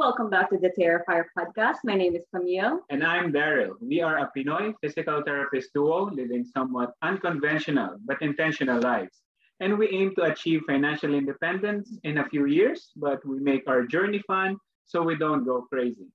[0.00, 1.80] Welcome back to the Therafire podcast.
[1.84, 2.80] My name is Camille.
[2.88, 3.74] And I'm Daryl.
[3.82, 9.20] We are a Pinoy physical therapist duo living somewhat unconventional but intentional lives.
[9.60, 13.82] And we aim to achieve financial independence in a few years, but we make our
[13.84, 16.08] journey fun so we don't go crazy.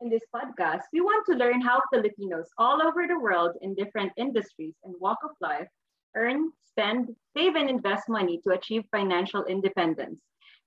[0.00, 4.12] In this podcast, we want to learn how Filipinos all over the world in different
[4.16, 5.68] industries and walk of life
[6.16, 10.22] earn, spend, save, and invest money to achieve financial independence.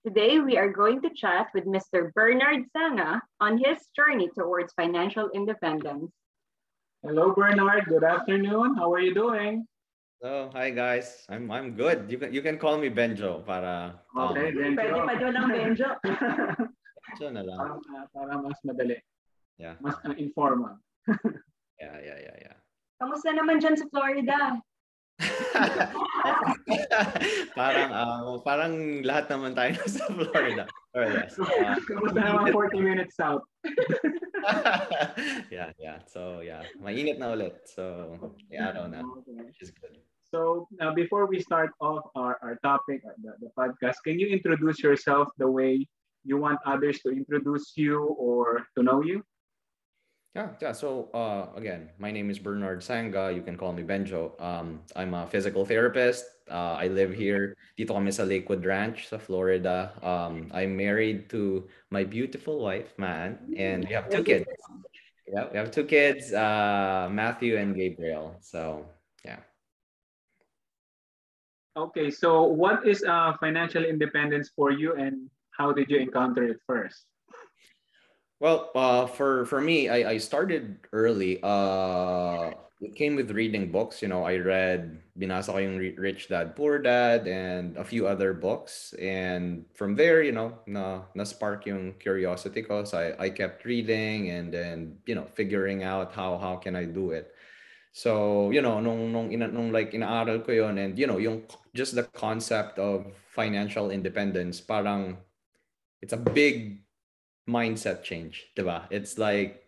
[0.07, 2.13] Today, we are going to chat with Mr.
[2.15, 6.07] Bernard Sanga on his journey towards financial independence.
[7.03, 7.83] Hello, Bernard.
[7.83, 8.79] Good afternoon.
[8.79, 9.67] How are you doing?
[10.23, 11.27] Oh, hi guys.
[11.27, 12.07] I'm I'm good.
[12.07, 14.79] You can you can call me Benjo para um, Okay, Benjo.
[14.79, 15.89] Pwede pa doon ang Benjo.
[17.03, 17.59] Benjo na lang.
[17.83, 18.95] Para, para mas madali.
[19.59, 19.75] Yeah.
[19.83, 20.79] Mas uh, informal.
[21.83, 22.57] yeah, yeah, yeah, yeah.
[23.03, 24.63] Kamusta naman dyan sa Florida?
[27.59, 30.67] parang uh, parang lahat naman tayo sa Florida.
[30.95, 31.37] Or yes.
[31.37, 33.43] Uh, Kamusta naman 40 minutes south?
[35.53, 35.99] yeah, yeah.
[36.07, 37.67] So yeah, mainit na ulit.
[37.67, 38.15] So
[38.47, 39.03] yeah, araw na.
[39.27, 39.99] Which is good.
[40.29, 44.79] So uh, before we start off our, our topic, the, the podcast, can you introduce
[44.79, 45.85] yourself the way
[46.23, 49.25] you want others to introduce you or to know you?
[50.35, 50.73] Yeah, yeah.
[50.73, 53.33] So uh, again, my name is Bernard Sanga.
[53.33, 54.39] You can call me Benjo.
[54.39, 56.25] Um, I'm a physical therapist.
[56.49, 59.89] Uh, I live here dito kami sa Lakewood Ranch sa Florida.
[60.05, 64.45] Um, I'm married to my beautiful wife, Man, and we have two kids.
[65.25, 68.37] Yeah, we have two kids, uh, Matthew and Gabriel.
[68.41, 68.85] So
[69.25, 69.41] yeah.
[71.73, 76.61] Okay, so what is uh, financial independence for you, and how did you encounter it
[76.69, 77.09] first?
[78.39, 81.39] Well, uh, for for me, I, I started early.
[81.43, 84.01] Uh, it came with reading books.
[84.01, 88.95] You know, I read binasa yung Rich Dad Poor Dad and a few other books.
[88.95, 92.87] And from there, you know, na na spark yung curiosity ko.
[92.87, 96.87] So I, I kept reading and then you know figuring out how how can I
[96.87, 97.35] do it.
[97.91, 101.43] So you know, nung nung ina, nung like inaaral ko yon and you know yung
[101.75, 105.19] just the concept of financial independence, parang
[105.99, 106.79] it's a big
[107.49, 108.85] mindset change, 'di ba?
[108.93, 109.65] It's like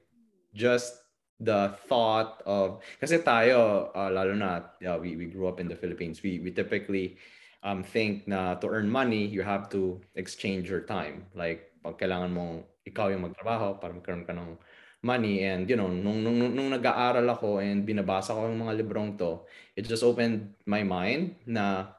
[0.53, 1.01] just
[1.41, 5.75] the thought of kasi tayo uh, lalo na yeah, we we grew up in the
[5.75, 6.21] Philippines.
[6.21, 7.17] We we typically
[7.65, 11.25] um think na to earn money, you have to exchange your time.
[11.33, 12.55] Like pag kailangan mong
[12.85, 14.53] ikaw yung magtrabaho para magkaroon ka ng
[15.01, 18.77] money and you know nung nung nung, nung nag-aaral ako and binabasa ko yung mga
[18.85, 19.41] librong to,
[19.73, 21.89] it just opened my mind na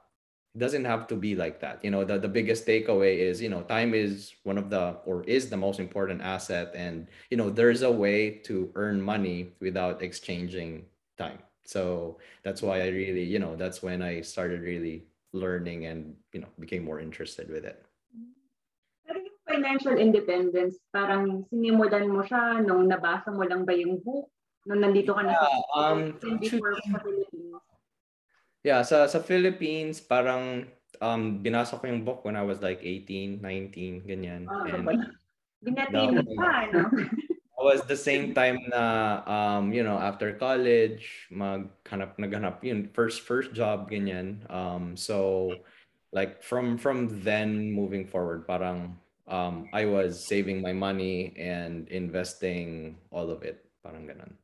[0.56, 1.80] doesn't have to be like that.
[1.82, 5.24] You know the, the biggest takeaway is you know time is one of the or
[5.24, 6.72] is the most important asset.
[6.74, 10.84] And you know there's a way to earn money without exchanging
[11.16, 11.38] time.
[11.64, 16.40] So that's why i really you know that's when i started really learning and you
[16.40, 17.80] know became more interested with it.
[19.48, 24.28] Financial independence parang sinimulan mo siya nung nabasa mo lang ba yung book?
[24.68, 25.98] Nung nandito ka na yeah, sa um,
[26.38, 26.78] before
[28.62, 30.70] Yeah, sa sa Philippines parang
[31.02, 34.46] um binasa ko yung book when I was like 18, 19, ganyan.
[34.46, 34.86] Oh, and
[35.62, 36.90] Binatili pa, no?
[37.62, 43.54] was the same time na um you know after college maghanap naghanap yun first first
[43.54, 45.48] job ganyan um so
[46.10, 48.98] like from from then moving forward parang
[49.30, 54.34] um I was saving my money and investing all of it parang ganun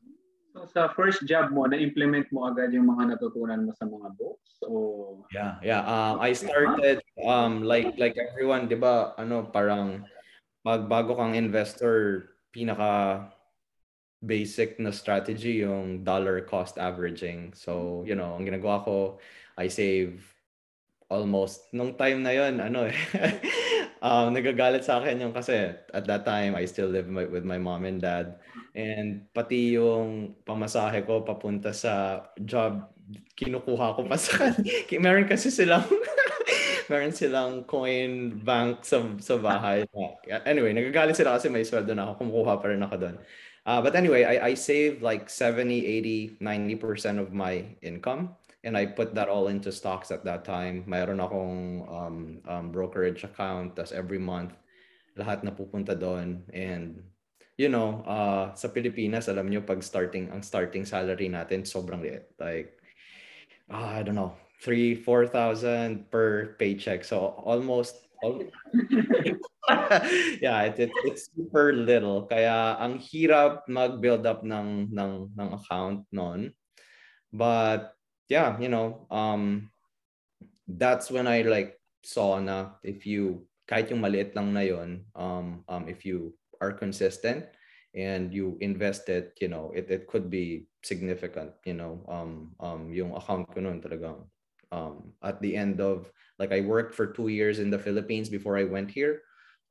[0.58, 4.58] So sa first job mo, na-implement mo agad yung mga natutunan mo sa mga books?
[4.66, 5.22] O...
[5.30, 5.86] Yeah, yeah.
[5.86, 9.14] Um, I started um like like everyone, 'di ba?
[9.14, 10.02] Ano, parang
[10.66, 13.22] pag bago kang investor, pinaka
[14.18, 17.54] basic na strategy yung dollar cost averaging.
[17.54, 19.22] So, you know, ang ginagawa ko,
[19.54, 20.26] I save
[21.08, 22.96] almost nung time na yon ano eh
[24.04, 27.58] um, nagagalit sa akin yung kasi at that time I still live my, with my
[27.58, 28.38] mom and dad.
[28.76, 32.92] And pati yung pamasahe ko papunta sa job
[33.34, 34.52] kinukuha ko pa sa
[35.02, 35.88] meron kasi silang
[36.92, 39.88] meron silang coin bank sa sa bahay.
[40.44, 43.16] Anyway nagagalit sila kasi may sweldo na ako kumukuha pa rin ako doon
[43.64, 48.36] uh, but anyway I, I saved like 70 80 90% of my income
[48.68, 50.84] and I put that all into stocks at that time.
[50.84, 54.52] Mayroon akong um, um, brokerage account, tas every month,
[55.16, 56.44] lahat na pupunta doon.
[56.52, 57.00] And,
[57.56, 62.28] you know, uh, sa Pilipinas, alam nyo, pag starting, ang starting salary natin, sobrang liit.
[62.36, 62.76] Like,
[63.72, 67.08] uh, I don't know, 3, 4,000 per paycheck.
[67.08, 67.96] So, almost,
[70.44, 72.28] yeah, it, it, it's super little.
[72.28, 76.52] Kaya, ang hirap mag-build up ng, ng, ng account noon.
[77.32, 77.97] But,
[78.28, 79.70] yeah, you know, um,
[80.68, 85.64] that's when I like saw na if you kahit yung maliit lang na yon, um,
[85.68, 87.44] um, if you are consistent
[87.92, 92.92] and you invest it, you know, it, it could be significant, you know, um, um,
[92.92, 94.24] yung account ko noon talagang
[94.72, 96.08] um, at the end of,
[96.38, 99.20] like I worked for two years in the Philippines before I went here.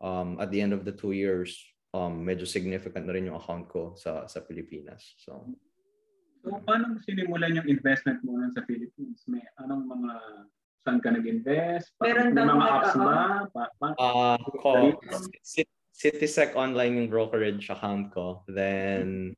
[0.02, 1.58] Um, at the end of the two years,
[1.94, 5.18] um, medyo significant na rin yung account ko sa, sa Pilipinas.
[5.18, 5.58] So,
[6.48, 9.20] So, paano mo sinimulan yung investment mo nun sa Philippines?
[9.28, 10.12] May anong mga,
[10.88, 11.92] saan ka nag-invest?
[12.00, 13.16] Pa- Meron bang mga apps ba?
[13.52, 14.96] Pa, pa, uh, ko,
[15.44, 18.48] Cit- Citisec online yung brokerage account ko.
[18.48, 19.36] Then,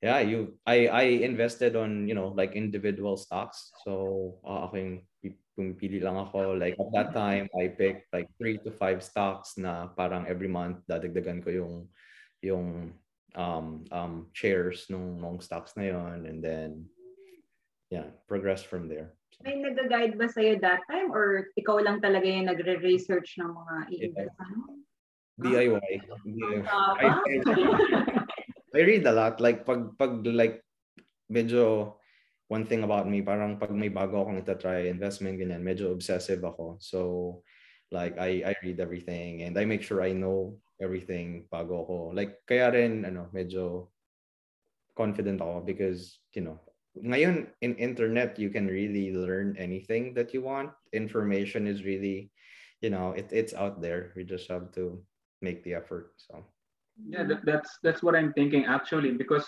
[0.00, 3.68] yeah, you, I, I invested on, you know, like individual stocks.
[3.84, 6.56] So, uh, ako yung pi- pumipili lang ako.
[6.56, 10.80] Like at that time, I picked like three to five stocks na parang every month
[10.88, 11.74] dadagdagan ko yung,
[12.40, 12.96] yung
[13.34, 16.86] um, um, shares nung, nung stocks na yon and then,
[17.90, 19.12] yeah, progress from there.
[19.36, 23.74] So, May nag-guide ba sa'yo that time or ikaw lang talaga yung nagre-research ng mga
[23.92, 24.80] i-invest mo?
[25.38, 25.90] DIY.
[26.26, 26.62] DIY.
[26.66, 27.34] I, I,
[28.76, 29.40] I read a lot.
[29.40, 30.64] Like, pag, pag like,
[31.30, 31.94] medyo,
[32.48, 36.80] one thing about me, parang pag may bago akong itatry, investment, ganyan, medyo obsessive ako.
[36.80, 36.98] So,
[37.92, 41.96] like, I, I read everything and I make sure I know everything bago ako.
[42.14, 43.88] Like, kaya rin, ano, medyo
[44.94, 46.58] confident ako because, you know,
[46.98, 50.74] ngayon, in internet, you can really learn anything that you want.
[50.90, 52.30] Information is really,
[52.82, 54.10] you know, it, it's out there.
[54.16, 54.98] We just have to
[55.42, 56.14] make the effort.
[56.18, 56.42] So,
[56.98, 59.46] yeah, that, that's that's what I'm thinking actually because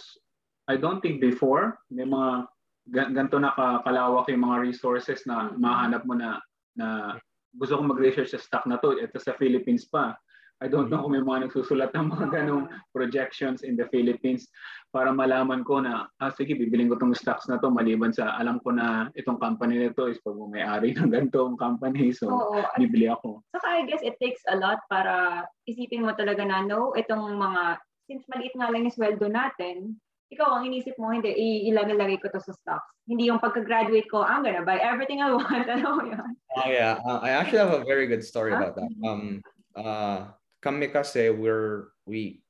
[0.71, 2.47] I don't think before may mga
[2.95, 6.39] gan- ganito na ka- kalawak yung mga resources na mahanap mo na
[6.79, 7.19] na
[7.51, 8.95] gusto kong mag-research sa stock na to.
[8.95, 10.15] Ito sa Philippines pa.
[10.61, 14.45] I don't know kung may mga nagsusulat ng mga ganong projections in the Philippines
[14.93, 18.61] para malaman ko na, ah, sige, bibiling ko itong stocks na to maliban sa alam
[18.61, 22.13] ko na itong company nito is pag may-ari ng ganitong company.
[22.13, 22.61] So, Oo.
[22.77, 23.41] Bibili ako.
[23.57, 27.81] saka I guess it takes a lot para isipin mo talaga na no, itong mga,
[28.05, 29.97] since maliit nga lang yung sweldo natin,
[30.31, 32.91] ikaw ang inisip mo, hindi, i- ilalagay ko to sa stocks.
[33.09, 35.67] Hindi yung pagka-graduate ko, I'm gonna buy everything I want.
[35.75, 36.37] Ano yun?
[36.55, 38.91] Oh yeah, uh, I actually have a very good story about that.
[39.03, 39.43] Um,
[39.75, 40.31] uh,
[40.61, 42.45] kami kasi we're we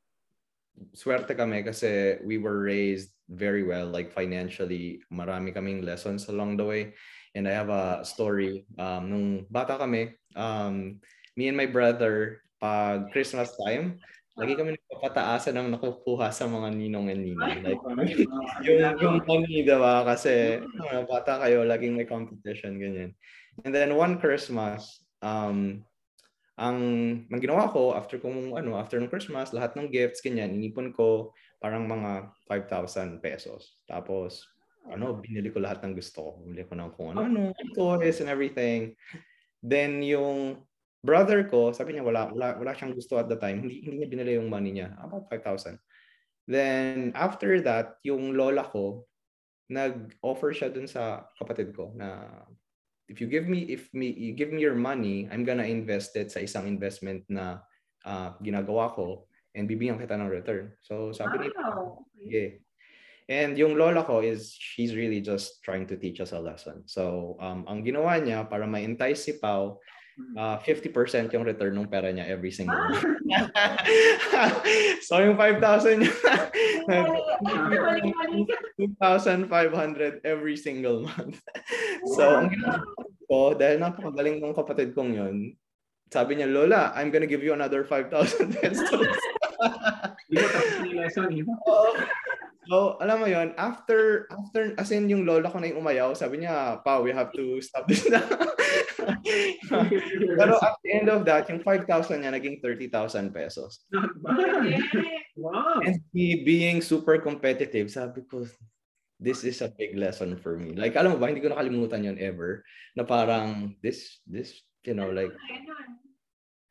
[0.94, 5.00] swerte kami kasi we were raised very well, like financially.
[5.12, 6.82] Marami kaming lessons along the way.
[7.34, 8.66] And I have a story.
[8.74, 10.98] Um, nung bata kami, um,
[11.38, 14.02] me and my brother, pag Christmas time,
[14.34, 17.56] lagi kami nagpapataasan ng nakukuha sa mga ninong and ninang.
[17.62, 17.82] Like,
[18.66, 20.02] yung, yung money, diba?
[20.02, 23.14] Kasi uh, bata kayo, laging may competition, ganyan.
[23.62, 25.86] And then one Christmas, um,
[26.60, 26.78] ang
[27.32, 31.32] nang ginawa ko after kung ano after ng Christmas lahat ng gifts ganyan inipon ko
[31.56, 33.80] parang mga 5,000 pesos.
[33.88, 34.44] Tapos
[34.92, 36.30] ano binili ko lahat ng gusto ko.
[36.44, 37.56] Bumili ko ng kung ano ano?
[37.72, 38.92] toys and everything.
[39.64, 40.60] Then yung
[41.00, 43.64] brother ko sabi niya wala wala, wala siyang gusto at the time.
[43.64, 45.80] Hindi hindi niya binili yung money niya about 5,000
[46.50, 49.06] then after that yung lola ko
[49.70, 52.26] nag-offer siya dun sa kapatid ko na
[53.10, 56.30] if you give me if me you give me your money, I'm gonna invest it
[56.30, 57.58] sa isang investment na
[58.06, 59.26] uh, ginagawa ko
[59.58, 60.70] and bibigyan kita ng return.
[60.78, 62.06] So sabi niya, Wow.
[62.22, 62.54] yeah.
[63.30, 66.86] And yung lola ko is she's really just trying to teach us a lesson.
[66.86, 69.78] So um, ang ginawa niya para ma-entice si Pau,
[70.38, 72.90] uh, 50% yung return ng pera niya every single Ah.
[72.90, 73.06] month.
[75.06, 76.14] so yung 5,000 niya,
[76.90, 77.22] Mali,
[77.70, 78.40] mali, mali.
[78.98, 81.38] 2,500 every single month.
[82.18, 82.82] so, ang ginawa
[83.30, 85.54] ko, dahil napakagaling ng kapatid kong yun,
[86.10, 88.10] sabi niya, Lola, I'm gonna give you another 5,000
[88.58, 89.06] pesos.
[90.26, 91.30] Hindi mo tapos yung lesson,
[92.70, 96.42] so, alam mo yon after, after, as in yung lola ko na yung umayaw, sabi
[96.42, 98.22] niya, Pa, we have to stop this now.
[100.38, 103.82] Pero at the end of that, yung 5,000 niya naging 30,000 pesos.
[103.90, 104.86] Not bad.
[105.34, 105.82] Wow.
[105.82, 108.46] And he being super competitive, sabi ko,
[109.20, 110.72] this is a big lesson for me.
[110.72, 112.64] Like, alam mo ba, hindi ko nakalimutan yun ever,
[112.96, 115.30] na parang, this, this, you know, like,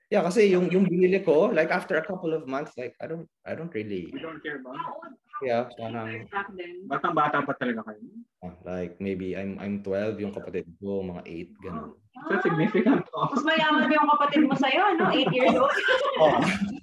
[0.10, 3.30] yeah, kasi yung, yung binili ko, like, after a couple of months, like, I don't,
[3.46, 5.29] I don't really, We don't care about it.
[5.46, 5.64] Yeah,
[6.56, 6.88] then.
[6.88, 8.02] Batang-bata pa talaga kayo.
[8.44, 11.92] ah, like, maybe I'm, I'm 12, yung kapatid ko, mga 8, ganun.
[12.28, 13.08] So significant.
[13.16, 13.32] Oh.
[13.32, 15.08] Mas mayaman yung kapatid mo sa'yo, no?
[15.08, 15.72] 8 years old.
[16.20, 16.36] Oh.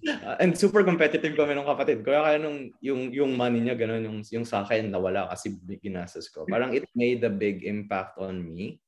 [0.07, 2.17] Uh, and super competitive kami ng kapatid ko.
[2.17, 6.49] Kaya nung yung yung money niya ganun yung yung sa akin nawala kasi ginastos ko.
[6.49, 8.81] Parang it made a big impact on me.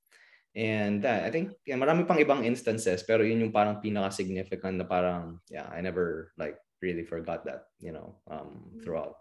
[0.57, 4.81] And uh, I think yeah, marami pang ibang instances pero yun yung parang pinaka significant
[4.81, 9.21] na parang yeah, I never like really forgot that, you know, um throughout.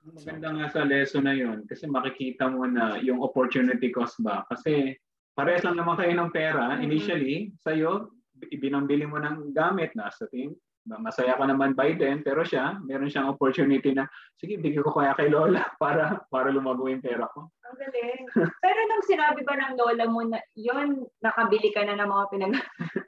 [0.00, 4.48] Maganda nga sa lesson na yun kasi makikita mo na yung opportunity cost ba.
[4.48, 4.96] Kasi
[5.36, 6.82] parehas lang naman kayo ng pera Mhm.
[6.88, 8.08] initially sa'yo,
[8.48, 10.56] ibinambili mo ng gamit na sa team.
[10.90, 14.08] masaya ka naman by then, pero siya, meron siyang opportunity na,
[14.40, 17.52] sige, bigyan ko kaya kay Lola para para lumago yung pera ko.
[17.70, 18.22] Ang galing.
[18.34, 22.54] Pero nung sinabi ba ng Lola mo na, yun, nakabili ka na ng mga pinag...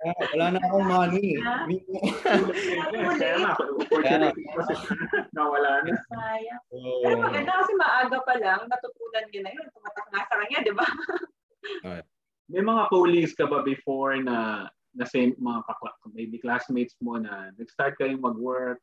[0.07, 1.35] Ah, wala na akong money.
[3.19, 4.75] Kaya nga, opportunity kasi
[5.37, 5.99] nawala na.
[6.07, 6.63] Sayang.
[6.71, 9.67] Pero maganda kasi maaga pa lang, natutunan niya na yun.
[9.75, 10.87] Tumatak nga sa kanya, di ba?
[12.53, 17.49] May mga colleagues ka ba before na na same mga kakla- maybe classmates mo na
[17.57, 18.77] nag-start kayong mag-work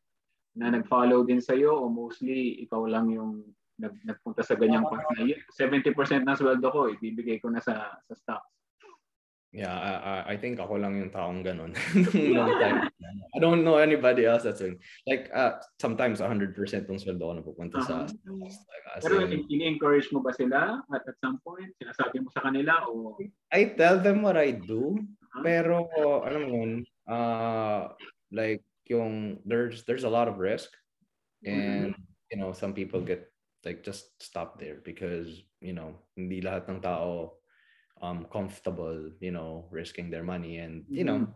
[0.57, 3.45] na nag-follow din sa'yo o mostly ikaw lang yung
[3.79, 7.95] nag nagpunta sa ganyang path na "Yeah, 70% ng sweldo ko ibibigay ko na sa
[8.03, 8.51] sa stocks.
[9.49, 11.73] Yeah, I, I- think ako lang yung taong ganun.
[12.13, 12.85] nung time.
[13.33, 14.77] I don't know anybody else that's doing.
[15.09, 18.13] Like, uh, sometimes 100% ng sweldo ko napupunta sa Uh-huh.
[18.13, 18.55] stocks.
[18.69, 21.73] Like, as Pero in, in- ini-encourage mo ba sila at at some point?
[21.81, 23.17] Sinasabi mo sa kanila o
[23.49, 25.01] I tell them what I do,
[25.33, 25.41] Huh?
[25.41, 25.89] pero
[26.25, 26.73] alam mo yun,
[27.09, 27.89] uh,
[28.29, 30.69] like yung there's there's a lot of risk
[31.41, 31.93] and
[32.29, 33.29] you know some people get
[33.65, 37.35] like just stop there because you know hindi lahat ng tao
[37.99, 41.27] um comfortable you know risking their money and you know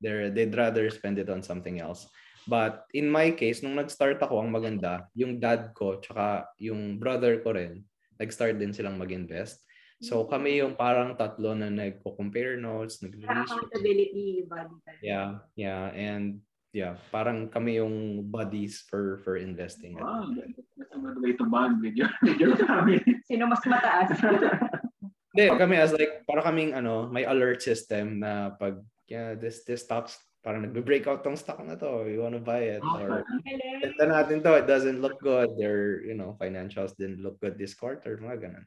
[0.00, 2.06] they're they'd rather spend it on something else.
[2.48, 7.44] But in my case nung nag-start ako ang maganda yung dad ko tsaka yung brother
[7.44, 7.84] ko rin
[8.16, 9.60] nag-start din silang mag-invest.
[9.98, 13.50] So kami yung parang tatlo na nagko-compare notes nag-research.
[13.50, 16.38] Accountability body yeah yeah and
[16.72, 20.28] yeah parang kami yung buddies for for investing wow,
[20.76, 23.00] that's a good way to bond with your, with your family.
[23.26, 24.12] Sino mas mataas?
[25.38, 29.84] Hindi, kami as like, para kaming ano, may alert system na pag, yeah, this this
[29.84, 32.82] stocks, parang nagbe-breakout tong stock na to, you wanna buy it.
[32.82, 33.86] Or, Ang galing.
[33.86, 35.54] ito natin to, it doesn't look good.
[35.54, 38.66] Their, you know, financials didn't look good this quarter, mga ganun.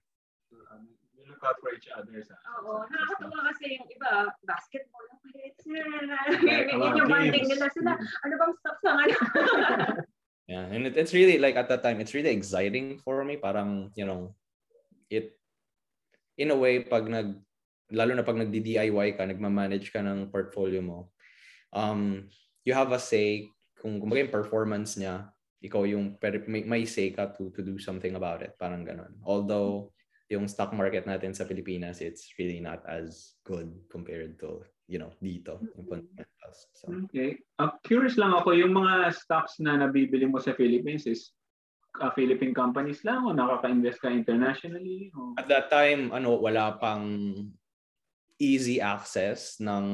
[1.41, 4.11] Out for each other sa Oo, sa- sa- nakakatawa kasi yung iba,
[4.45, 5.55] basketball ang palit.
[5.65, 7.91] Yun mga yung bonding nila sila.
[7.97, 9.15] Ano bang stocks ang ano?
[10.51, 13.39] Yeah, and it, it's really like at that time, it's really exciting for me.
[13.39, 14.35] Parang, you know,
[15.07, 15.39] it,
[16.35, 17.39] in a way, pag nag,
[17.87, 21.15] lalo na pag nagdi-DIY ka, nagmamanage ka ng portfolio mo,
[21.71, 22.27] um,
[22.67, 23.47] you have a say
[23.79, 25.31] kung kumbaga yung performance niya,
[25.63, 26.19] ikaw yung
[26.51, 28.51] may, may say ka to, to do something about it.
[28.59, 29.15] Parang ganun.
[29.23, 29.95] Although,
[30.31, 35.11] yung stock market natin sa Pilipinas, it's really not as good compared to, you know,
[35.19, 36.59] dito, yung fundamentals.
[36.71, 37.43] So, Okay.
[37.59, 41.35] Uh, curious lang ako, yung mga stocks na nabibili mo sa Philippines is
[41.99, 45.11] uh, Philippine companies lang o nakaka-invest ka internationally?
[45.19, 45.35] O...
[45.35, 47.27] At that time, ano, wala pang
[48.41, 49.85] easy access ng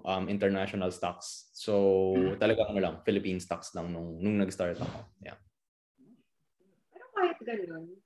[0.00, 1.52] um, international stocks.
[1.52, 4.98] So, talagang ano lang, Philippine stocks lang nung, nung nag-start ako.
[5.20, 5.36] Yeah.
[6.94, 8.00] Pero kahit ganun,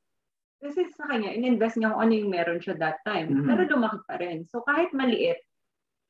[0.64, 3.28] kasi sa kanya, in-invest niya kung ano yung meron siya that time.
[3.28, 3.44] Mhm.
[3.44, 4.48] Pero lumaki pa rin.
[4.48, 5.36] So kahit maliit,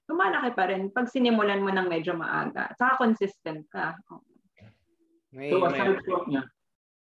[0.06, 2.70] lumalaki pa rin pag sinimulan mo ng medyo maaga.
[2.70, 3.98] At saka consistent ka.
[5.34, 6.46] May, So may- aside from yeah.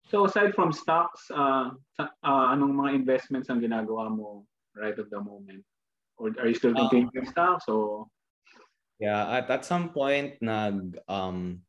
[0.06, 5.22] So aside from stocks, uh, uh, anong mga investments ang ginagawa mo right at the
[5.22, 5.62] moment?
[6.18, 6.90] Or are you still Ah.
[6.90, 8.10] thinking in stocks o
[8.98, 11.60] Yeah, at at some point nag um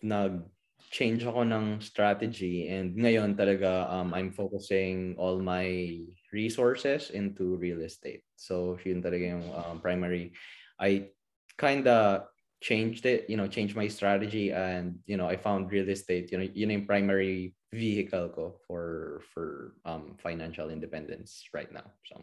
[0.00, 0.46] nag
[0.90, 5.98] change ako ng strategy and ngayon talaga um I'm focusing all my
[6.32, 8.22] resources into real estate.
[8.36, 10.32] So yun talaga yung um, primary
[10.78, 11.10] I
[11.56, 12.28] kind of
[12.60, 16.38] changed it, you know, changed my strategy and you know, I found real estate, you
[16.38, 21.90] know, yun yung primary vehicle ko for for um financial independence right now.
[22.06, 22.22] So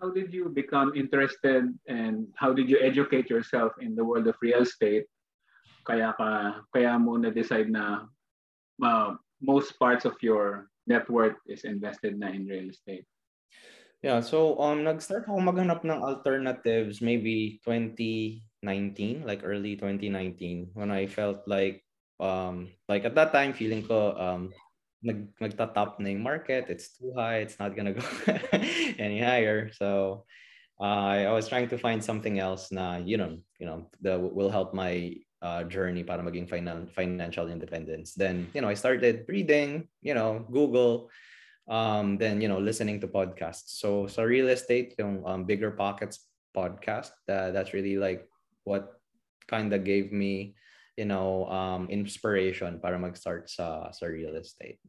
[0.00, 4.36] how did you become interested and how did you educate yourself in the world of
[4.40, 5.06] real estate?
[5.88, 8.04] Kaya ka kaya mo na decide na
[8.84, 13.08] uh, most parts of your net worth is invested na in real estate.
[13.98, 21.10] Yeah, so um nag-start ako maghanap ng alternatives maybe 2019, like early 2019 when I
[21.10, 21.82] felt like
[22.22, 24.54] um like at that time feeling ko um
[25.02, 28.06] nag nagtatop na yung market, it's too high, it's not gonna go
[29.02, 29.70] any higher.
[29.74, 30.22] So
[30.78, 34.50] uh, I was trying to find something else na you know, you know, that will
[34.50, 38.14] help my uh, journey para maging finan- financial independence.
[38.14, 41.10] Then, you know, I started reading, you know, Google
[41.68, 43.76] um, then you know listening to podcasts.
[43.78, 46.26] So so real estate, yung um, bigger pockets
[46.56, 47.12] podcast.
[47.28, 48.26] Uh, that's really like
[48.64, 48.98] what
[49.46, 50.56] kind of gave me,
[50.96, 54.80] you know, um, inspiration para mag-start sa sa real estate.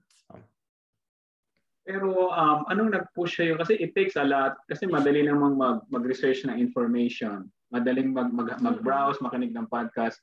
[1.89, 3.57] Pero um, anong nag-push sa'yo?
[3.57, 4.61] Kasi it takes a lot.
[4.69, 7.49] Kasi madali namang mag, mag-research ng information.
[7.73, 10.21] Madaling mag, mag, mag-browse, makinig ng podcast.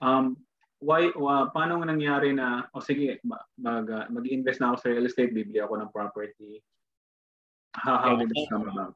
[0.00, 0.38] Um,
[0.78, 4.88] why, wa, paano nangyari na, o oh, sige, ma- mag, uh, mag-invest na ako sa
[4.94, 6.62] real estate, bibili ako ng property.
[7.74, 8.94] How, how did this come about?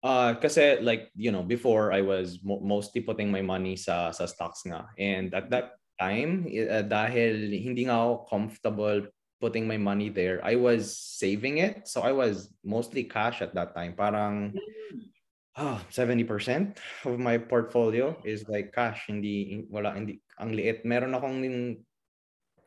[0.00, 4.24] Uh, kasi like, you know, before I was mo- mostly putting my money sa sa
[4.24, 4.88] stocks nga.
[4.96, 8.98] And at that time, uh, dahil hindi nga ako comfortable
[9.44, 11.84] putting my money there, I was saving it.
[11.84, 13.92] So I was mostly cash at that time.
[13.92, 14.56] Parang
[15.58, 20.86] Ah, oh, 70% of my portfolio is like cash hindi wala hindi ang liit.
[20.86, 21.82] Meron akong nin,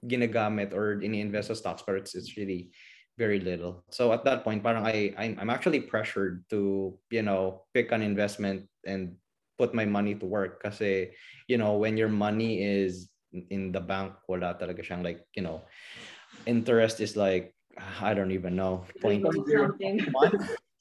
[0.03, 2.69] ginagamit or ini-invest sa stocks but it's, it's really
[3.17, 3.83] very little.
[3.91, 8.03] So at that point parang I I'm, I'm actually pressured to you know pick an
[8.03, 9.15] investment and
[9.57, 11.13] put my money to work kasi
[11.47, 15.61] you know when your money is in the bank wala talaga siyang like you know
[16.45, 19.23] interest is like I don't even know point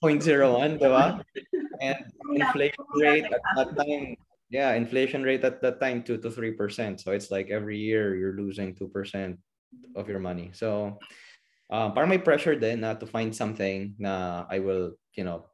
[0.02, 1.22] 0.01, diba?
[1.82, 1.98] And
[2.34, 4.14] inflation rate at that time,
[4.50, 7.00] yeah, inflation rate at that time, 2 to 3%.
[7.00, 9.38] So it's like every year you're losing 2%
[9.96, 10.50] of your money.
[10.52, 10.98] So
[11.70, 15.48] uh, parang may pressure din na to find something na I will, you know,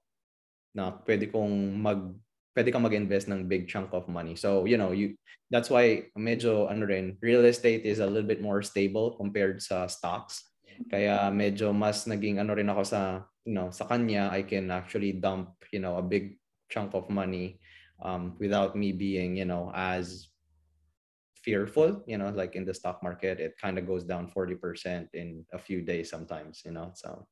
[0.74, 2.12] na pwede kong mag
[2.58, 4.34] pwede kang mag-invest ng big chunk of money.
[4.34, 5.14] So, you know, you
[5.46, 9.86] that's why medyo ano rin, real estate is a little bit more stable compared sa
[9.86, 10.42] stocks.
[10.90, 15.16] Kaya medyo mas naging ano rin ako sa you know, sa kanya, I can actually
[15.16, 16.36] dump, you know, a big
[16.68, 17.56] chunk of money
[18.04, 20.28] um, without me being, you know, as
[21.38, 25.46] fearful you know like in the stock market it kind of goes down 40% in
[25.54, 27.24] a few days sometimes you know so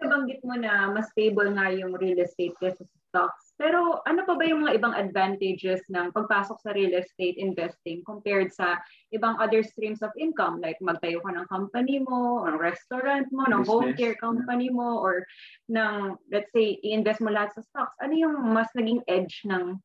[0.00, 3.49] nabanggit mo na mas stable nga yung real estate kaysa sa stocks.
[3.60, 8.48] Pero ano pa ba yung mga ibang advantages ng pagpasok sa real estate investing compared
[8.56, 8.80] sa
[9.12, 10.64] ibang other streams of income?
[10.64, 15.28] Like magtayo ka ng company mo, ng restaurant mo, ng home care company mo, or
[15.68, 18.00] ng, let's say, i-invest mo lahat sa stocks.
[18.00, 19.76] Ano yung mas naging edge ng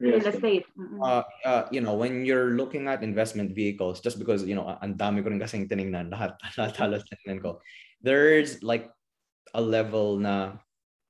[0.00, 0.64] real estate.
[1.04, 4.96] Uh, uh, you know, when you're looking at investment vehicles, just because, you know, ang
[4.96, 7.60] dami ko rin kasing tinignan, lahat, lahat halos tinignan ko,
[8.00, 8.88] there's like
[9.52, 10.56] a level na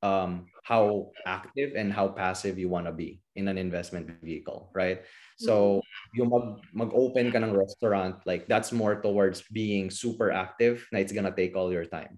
[0.03, 5.05] um, how active and how passive you want to be in an investment vehicle, right?
[5.37, 5.85] So
[6.17, 11.13] yung mag, mag-open ka ng restaurant, like that's more towards being super active na it's
[11.13, 12.17] gonna take all your time.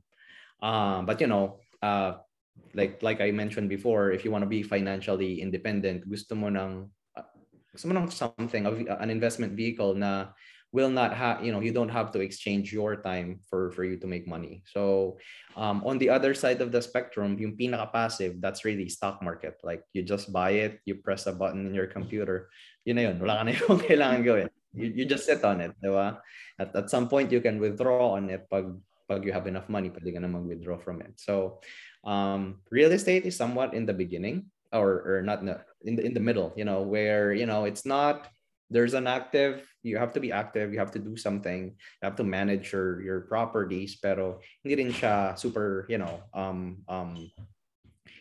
[0.62, 2.22] Um, but you know, uh,
[2.70, 6.86] like like I mentioned before, if you want to be financially independent, gusto mo ng
[7.18, 7.30] uh,
[7.74, 10.30] gusto mo ng something an investment vehicle na
[10.76, 13.96] will not have you know you don't have to exchange your time for for you
[13.96, 14.60] to make money.
[14.68, 15.16] So
[15.56, 19.56] um, on the other side of the spectrum yung pinaka passive that's really stock market.
[19.64, 22.52] Like you just buy it you press a button in your computer
[22.84, 24.48] yun na yun wala ka na yung kailangan gawin.
[24.76, 26.20] You, you just sit on it di ba?
[26.60, 28.68] At, at some point you can withdraw on it pag
[29.08, 31.16] pag you have enough money pwede ka na mag-withdraw from it.
[31.16, 31.64] So
[32.04, 35.48] um, real estate is somewhat in the beginning or, or not in
[35.96, 38.28] the in the middle you know where you know it's not
[38.70, 42.16] there's an active you have to be active you have to do something you have
[42.16, 47.14] to manage your your properties pero hindi rin siya super you know um um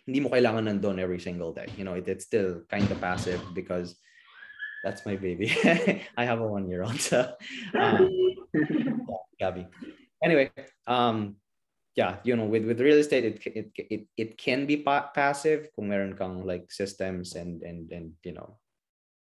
[0.05, 1.65] hindi mo kailangan nandun every single day.
[1.77, 3.97] You know it, it's still kind of passive because
[4.85, 5.49] that's my baby.
[6.17, 7.33] I have a one year old so
[7.73, 8.05] um,
[9.41, 9.65] Gabby.
[10.21, 10.53] Anyway
[10.85, 11.41] um
[11.95, 15.71] yeah, you know, with with real estate, it it it, it can be pa- passive
[15.71, 18.59] kung meron kang like systems and and and you know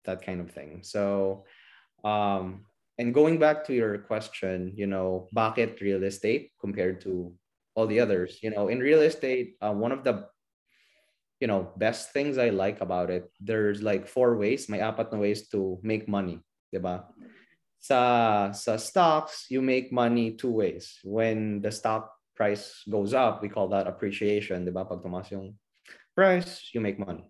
[0.04, 0.80] that kind of thing.
[0.82, 1.44] So,
[2.04, 2.66] um,
[2.98, 7.34] and going back to your question, you know, bucket real estate compared to
[7.74, 10.26] all the others, you know, in real estate, uh, one of the
[11.40, 15.18] you know best things I like about it, there's like four ways, my apat na
[15.18, 16.40] ways to make money,
[16.72, 17.04] diba?
[17.80, 20.96] Sa sa stocks, you make money two ways.
[21.02, 24.86] When the stock price goes up, we call that appreciation, di ba?
[24.86, 25.58] Pag tumaas yung
[26.14, 27.28] price, you make money.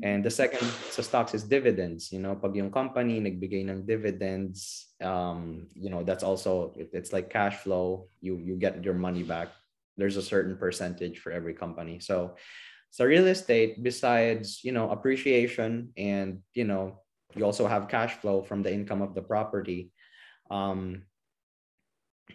[0.00, 2.08] And the second sa stocks is dividends.
[2.08, 7.12] You know, pag yung company nagbigay ng dividends, um, you know, that's also it, it's
[7.12, 8.08] like cash flow.
[8.24, 9.52] You you get your money back.
[10.00, 12.00] There's a certain percentage for every company.
[12.00, 12.40] So,
[12.88, 17.04] so real estate, besides you know appreciation and you know
[17.36, 19.92] you also have cash flow from the income of the property.
[20.48, 21.04] Um,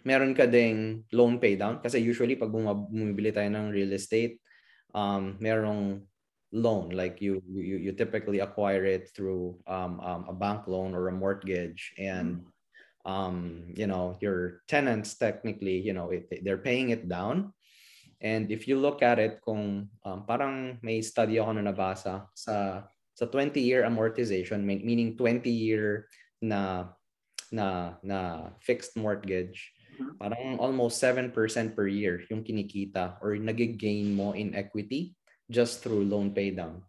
[0.06, 4.38] meron ka ding loan pay down kasi usually pag bumibili tayo ng real estate
[4.94, 6.06] um merong
[6.52, 11.08] loan like you you you typically acquire it through um, um a bank loan or
[11.08, 12.40] a mortgage and
[13.04, 17.52] um you know your tenants technically you know it, they're paying it down.
[18.18, 22.82] And if you look at it kung um, parang may study ako na nabasa sa
[23.14, 26.10] sa 20 year amortization meaning 20 year
[26.42, 26.90] na
[27.54, 30.14] na na fixed mortgage Mm-hmm.
[30.22, 31.34] Parang almost 7%
[31.74, 35.17] per year yung kinikita or nag-gain mo in equity
[35.50, 36.82] just through loan pay down.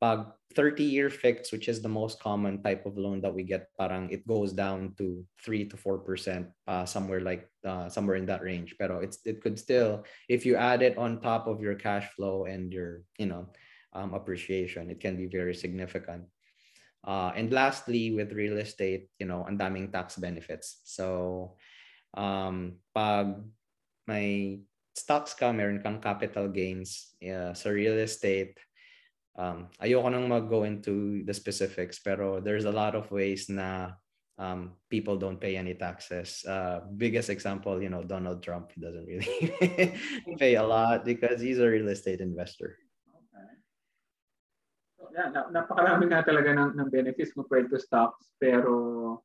[0.00, 4.10] pag 30-year fixed, which is the most common type of loan that we get, parang
[4.10, 8.74] it goes down to 3 to 4%, uh, somewhere like uh, somewhere in that range.
[8.74, 12.50] Pero it's it could still, if you add it on top of your cash flow
[12.50, 13.46] and your, you know,
[13.92, 16.26] um, appreciation, it can be very significant.
[17.06, 20.82] Uh, and lastly, with real estate, you know, ang daming tax benefits.
[20.84, 21.54] So,
[22.14, 23.38] um, pag
[24.06, 24.60] may
[24.94, 28.58] stocks ka, meron kang capital gains yeah, sa real estate,
[29.38, 33.94] um, ayoko nang mag-go into the specifics, pero there's a lot of ways na
[34.40, 36.44] um, people don't pay any taxes.
[36.48, 39.28] Uh, biggest example, you know, Donald Trump doesn't really
[40.40, 42.76] pay a lot because he's a real estate investor.
[43.12, 43.48] Okay.
[44.96, 49.22] So, yeah, na, napakarami nga talaga ng, ng benefits compared to stocks, pero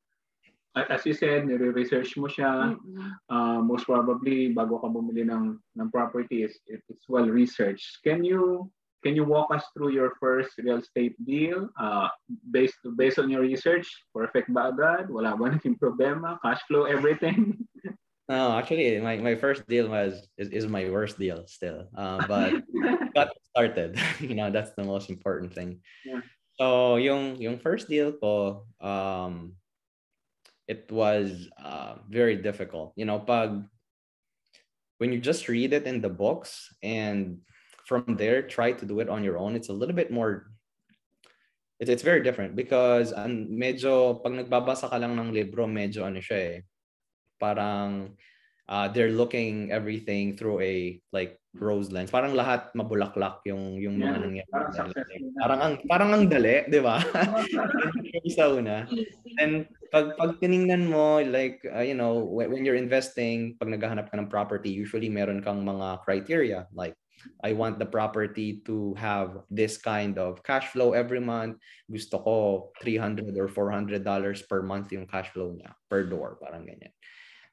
[0.76, 2.76] as you said, nire-research mo siya.
[2.76, 3.10] Mm-hmm.
[3.32, 8.04] Uh, most probably, bago ka bumili ng, ng property, it's, it's well researched.
[8.04, 8.70] Can you
[9.06, 12.10] can you walk us through your first real estate deal uh,
[12.50, 13.86] based based on your research?
[14.10, 15.14] Perfect ba agad?
[15.14, 16.42] Wala ba naging problema?
[16.42, 17.54] Cash flow, everything?
[18.30, 21.86] no, actually, my, my first deal was is, is my worst deal still.
[21.94, 22.66] Uh, but
[23.16, 23.94] got started.
[24.18, 25.86] you know, that's the most important thing.
[26.02, 26.26] Yeah.
[26.58, 29.54] So, yung yung first deal ko, um,
[30.68, 32.94] it was uh, very difficult.
[32.96, 33.62] You know, pag
[34.98, 37.40] when you just read it in the books and
[37.86, 40.50] from there try to do it on your own it's a little bit more
[41.80, 46.24] it, it's very different because an medyo pag nagbabasa ka lang ng libro medyo ano
[46.24, 46.60] siya eh
[47.38, 48.16] parang
[48.72, 52.12] uh, they're looking everything through a like rose lens.
[52.12, 54.52] Parang lahat mabulaklak yung yung mga nangyayari.
[54.52, 54.92] Parang,
[55.40, 57.00] parang ang parang ang dali, 'di ba?
[58.38, 58.90] sa una.
[59.40, 64.12] And pag pag tiningnan mo like uh, you know when, when you're investing, pag naghahanap
[64.12, 66.96] ka ng property, usually meron kang mga criteria like
[67.42, 71.58] I want the property to have this kind of cash flow every month.
[71.90, 72.36] Gusto ko
[72.84, 76.94] 300 or 400 dollars per month yung cash flow niya per door, parang ganyan.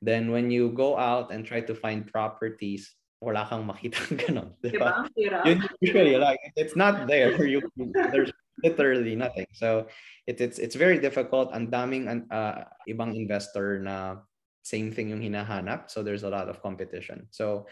[0.02, 2.90] Then when you go out and try to find properties,
[3.22, 4.50] wala kang makita ganun.
[4.58, 5.06] Diba?
[5.14, 5.46] diba?
[5.46, 7.38] Yun, usually, like, it's not there.
[7.52, 7.62] You,
[8.10, 9.46] there's literally nothing.
[9.54, 9.86] So
[10.26, 11.54] it, it's it's very difficult.
[11.54, 14.22] Ang daming uh, ibang investor na
[14.62, 15.90] same thing yung hinahanap.
[15.90, 17.26] So there's a lot of competition.
[17.30, 17.66] So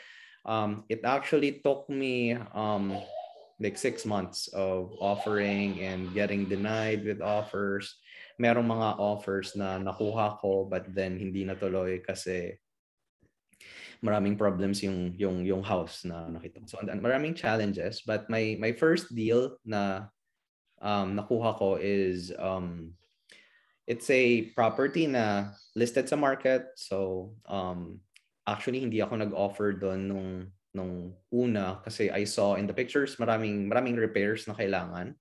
[0.46, 2.98] um, it actually took me um,
[3.60, 8.00] like six months of offering and getting denied with offers.
[8.40, 12.56] Merong mga offers na nakuha ko but then hindi natuloy kasi
[14.00, 16.64] maraming problems yung yung yung house na nakita.
[16.64, 20.08] So maraming challenges but my my first deal na
[20.80, 22.96] um, nakuha ko is um,
[23.84, 26.72] it's a property na listed sa market.
[26.76, 28.00] So um,
[28.48, 30.30] actually hindi ako nag-offer doon nung
[30.70, 35.14] nung una kasi I saw in the pictures maraming maraming repairs na kailangan.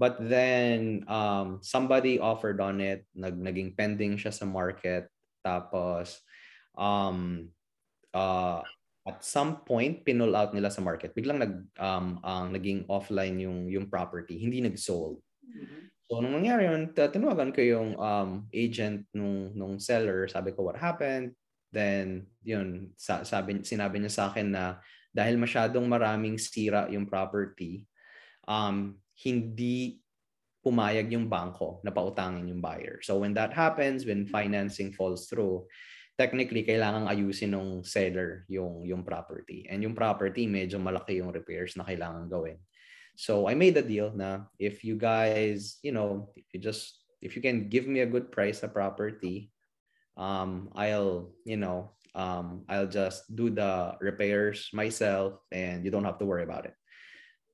[0.00, 5.06] But then um, somebody offered on it, nag naging pending siya sa market
[5.44, 6.18] tapos
[6.76, 7.48] um,
[8.14, 8.60] uh,
[9.08, 11.16] at some point pinull out nila sa market.
[11.16, 15.18] Biglang nag um, ang naging offline yung yung property, hindi nag-sold.
[15.44, 15.80] Mm-hmm.
[16.10, 20.78] So nung nangyari yun, tinawagan ko yung um, agent nung nung seller, sabi ko what
[20.78, 21.34] happened?
[21.70, 24.82] then yun sabi sinabi niya sa akin na
[25.14, 27.86] dahil masyadong maraming sira yung property
[28.46, 30.02] um hindi
[30.60, 33.00] pumayag yung bangko na pautangin yung buyer.
[33.00, 35.64] So when that happens, when financing falls through,
[36.20, 39.64] technically kailangang ayusin ng seller yung yung property.
[39.72, 42.60] And yung property medyo malaki yung repairs na kailangan gawin.
[43.16, 47.32] So I made a deal na if you guys, you know, if you just if
[47.36, 49.48] you can give me a good price sa property,
[50.20, 56.20] um, I'll, you know, um, I'll just do the repairs myself and you don't have
[56.20, 56.76] to worry about it.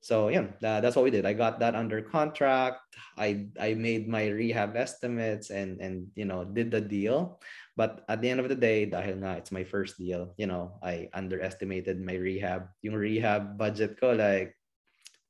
[0.07, 1.27] So yeah, that, that's what we did.
[1.27, 2.79] I got that under contract.
[3.19, 7.43] I I made my rehab estimates and and you know did the deal.
[7.75, 10.79] But at the end of the day, dahil nga it's my first deal, you know,
[10.79, 12.71] I underestimated my rehab.
[12.87, 14.55] Yung rehab budget ko like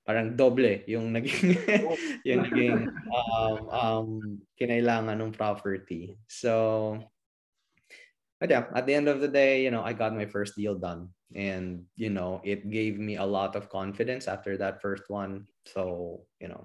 [0.06, 1.58] parang doble yung naging
[2.30, 2.78] yung naging
[3.10, 4.08] um, um
[4.62, 6.22] kinailangan ng property.
[6.30, 7.02] So
[8.38, 10.78] but yeah, at the end of the day, you know, I got my first deal
[10.78, 11.17] done.
[11.36, 15.48] And, you know, it gave me a lot of confidence after that first one.
[15.66, 16.64] So, you know,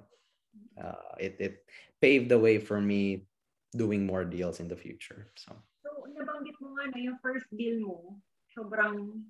[0.79, 1.55] uh, it, it
[2.01, 3.27] paved the way for me
[3.75, 5.27] doing more deals in the future.
[5.35, 8.23] So, so nabanggit mo nga na yung first deal mo,
[8.55, 9.27] sobrang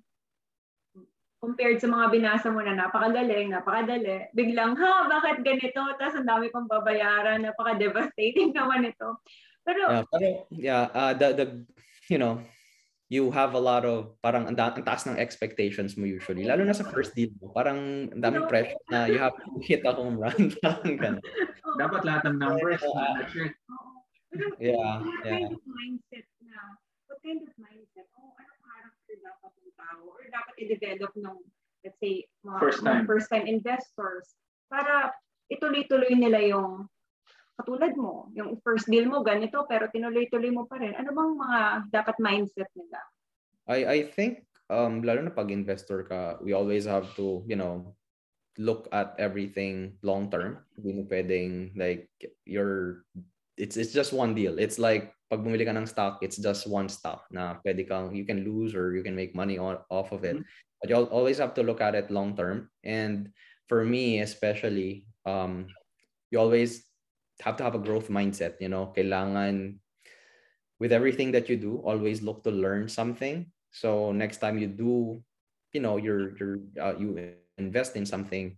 [1.43, 5.83] compared sa mga binasa mo na napakagaling, napakadali, biglang, ha, bakit ganito?
[5.99, 9.19] Tapos ang dami kong babayaran, napaka-devastating naman ito.
[9.67, 11.45] Pero, yeah, pero, yeah uh, the, the
[12.07, 12.39] you know,
[13.13, 16.49] you have a lot of parang ang, ang taas ng expectations mo usually.
[16.49, 19.85] Lalo na sa first deal mo, parang ang daming pressure na you have to hit
[19.85, 20.49] a home run.
[20.65, 21.21] parang ganun.
[21.77, 23.53] Dapat lahat ng numbers na check.
[24.57, 25.45] Yeah, What yeah.
[25.45, 26.57] kind of mindset na,
[27.05, 30.01] what kind of mindset, oh, anong character dapat ng tao?
[30.09, 31.37] Or dapat i-develop ng,
[31.85, 33.05] let's say, mga First time.
[33.05, 34.33] mga first-time investors
[34.73, 35.13] para
[35.53, 36.89] ituloy-tuloy nila yung
[37.57, 40.97] katulad mo, yung first deal mo ganito pero tinuloy-tuloy mo pa rin.
[40.97, 41.59] Ano bang mga
[41.93, 42.99] dapat mindset nila?
[43.69, 47.93] I I think um lalo na pag investor ka, we always have to, you know,
[48.57, 50.61] look at everything long term.
[50.77, 52.09] Hindi mo pwedeng like
[52.45, 53.03] your
[53.57, 54.57] it's it's just one deal.
[54.57, 58.25] It's like pag bumili ka ng stock, it's just one stock na pwede kang you
[58.25, 60.37] can lose or you can make money on, off of it.
[60.81, 62.69] But you al- always have to look at it long term.
[62.83, 63.29] And
[63.69, 65.69] for me especially, um
[66.33, 66.85] you always
[67.43, 68.95] have to have a growth mindset, you know.
[68.95, 69.83] Kailangan
[70.79, 73.51] with everything that you do, always look to learn something.
[73.71, 75.21] So next time you do,
[75.75, 78.55] you know, you're you're uh, you invest in something,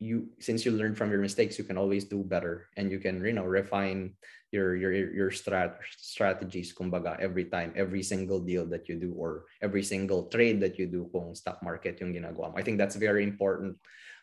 [0.00, 3.22] you since you learn from your mistakes, you can always do better, and you can
[3.22, 4.16] you know refine
[4.50, 6.72] your your your strat strategies.
[6.72, 10.86] Kumbaga, every time, every single deal that you do, or every single trade that you
[10.86, 12.50] do, kung stock market yung ginagawa.
[12.56, 13.76] I think that's very important.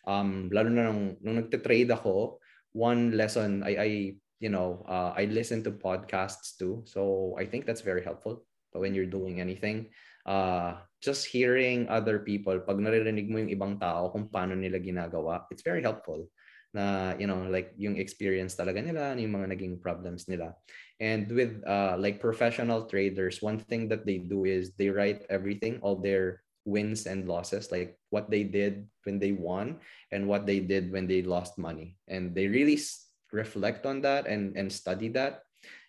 [0.08, 2.39] Um, lalo na nung, nung nagte-trade ako,
[2.78, 3.90] one lesson I, I
[4.38, 6.86] you know uh, I listen to podcasts too.
[6.86, 9.90] So I think that's very helpful but when you're doing anything.
[10.28, 15.48] Uh, just hearing other people pag naririnig mo yung ibang tao kung paano nila ginagawa
[15.48, 16.28] it's very helpful
[16.76, 20.54] na you know like yung experience talaga nila yung mga naging problems nila.
[21.00, 25.82] And with uh, like professional traders one thing that they do is they write everything
[25.82, 29.80] all their wins and losses like what they did when they won
[30.12, 31.95] and what they did when they lost money.
[32.12, 32.77] And they really
[33.32, 35.47] reflect on that and and study that.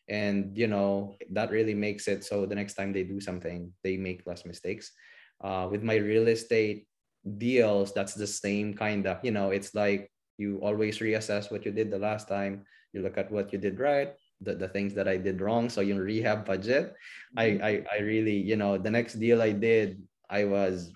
[0.08, 3.98] And you know that really makes it so the next time they do something they
[3.98, 4.94] make less mistakes.
[5.42, 6.86] Uh, with my real estate
[7.26, 11.74] deals that's the same kind of you know it's like you always reassess what you
[11.74, 12.64] did the last time.
[12.94, 15.68] You look at what you did right the, the things that i did wrong.
[15.68, 16.94] So you rehab budget.
[17.36, 19.98] I, I i really you know the next deal i did
[20.30, 20.92] i was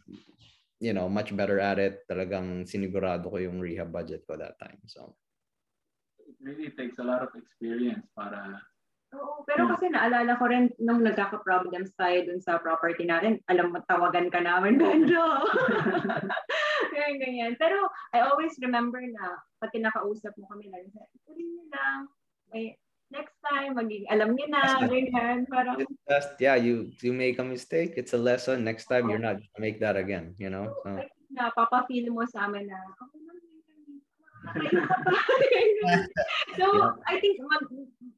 [0.82, 4.80] you know much better at it talagang sinigurado ko yung rehab budget ko that time
[4.86, 5.14] so
[6.22, 8.62] It really takes a lot of experience para
[9.12, 13.84] Oo, pero kasi naalala ko rin nung nagkaka-problems tayo dun sa property natin, alam mo,
[13.84, 15.20] tawagan ka namin, Benjo.
[16.96, 17.52] ganyan, ganyan.
[17.60, 20.88] Pero I always remember na pag kinakausap mo kami, lang,
[21.28, 22.08] tuloy niyo lang.
[22.48, 22.72] May,
[23.12, 25.44] next time, maging, alam niyo na, ganyan.
[25.44, 25.76] Parang,
[26.08, 29.62] just yeah you you make a mistake it's a lesson next time you're not gonna
[29.62, 32.92] make that again you know so I think na papafeel mo sa amin na, lang,
[36.58, 36.66] so,
[37.06, 37.38] I think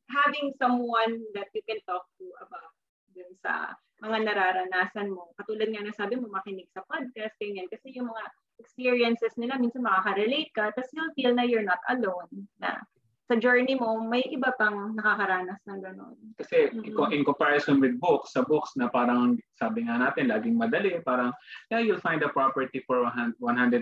[0.08, 2.72] having someone that you can talk to about
[3.14, 5.30] dun sa mga nararanasan mo.
[5.38, 7.70] Katulad nga na sabi mo, makinig sa podcast, ganyan.
[7.70, 8.24] Kasi yung mga
[8.58, 12.50] experiences nila, minsan makaka-relate ka, tapos you'll feel na you're not alone.
[12.58, 12.82] Na
[13.24, 16.16] sa journey mo, may iba pang nakakaranas ng gano'n.
[16.36, 16.84] Kasi Mhm.
[16.84, 21.00] in co- in comparison with books, sa books na parang sabi nga natin, laging madali,
[21.00, 21.32] parang,
[21.72, 23.00] yeah, you'll find a property for
[23.40, 23.80] $100,000,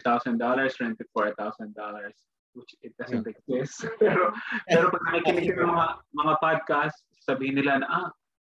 [0.78, 2.14] $24,000,
[2.54, 3.82] which it doesn't exist.
[4.02, 4.30] pero
[4.70, 8.08] pero pag nakikinig ng mga, mga podcast, sabihin nila na, ah,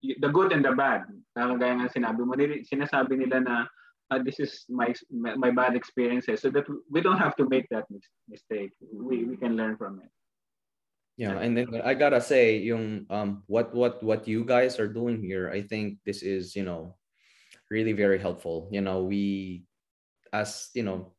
[0.06, 1.10] the good and the bad.
[1.34, 3.56] Kagaya nga sinabi mo, sinasabi nila na,
[4.14, 7.66] ah, this is my my my bad experiences so that we don't have to make
[7.74, 8.70] that mis- mistake.
[8.86, 10.14] We we can learn from it.
[11.16, 15.24] Yeah, and then I gotta say, yung um, what what what you guys are doing
[15.24, 17.00] here, I think this is you know,
[17.72, 18.68] really very helpful.
[18.68, 19.64] You know, we,
[20.36, 21.16] as you know,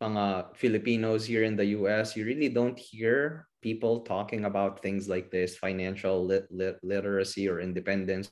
[0.00, 5.32] mga Filipinos here in the U.S., you really don't hear people talking about things like
[5.32, 8.28] this, financial lit, lit, literacy or independence.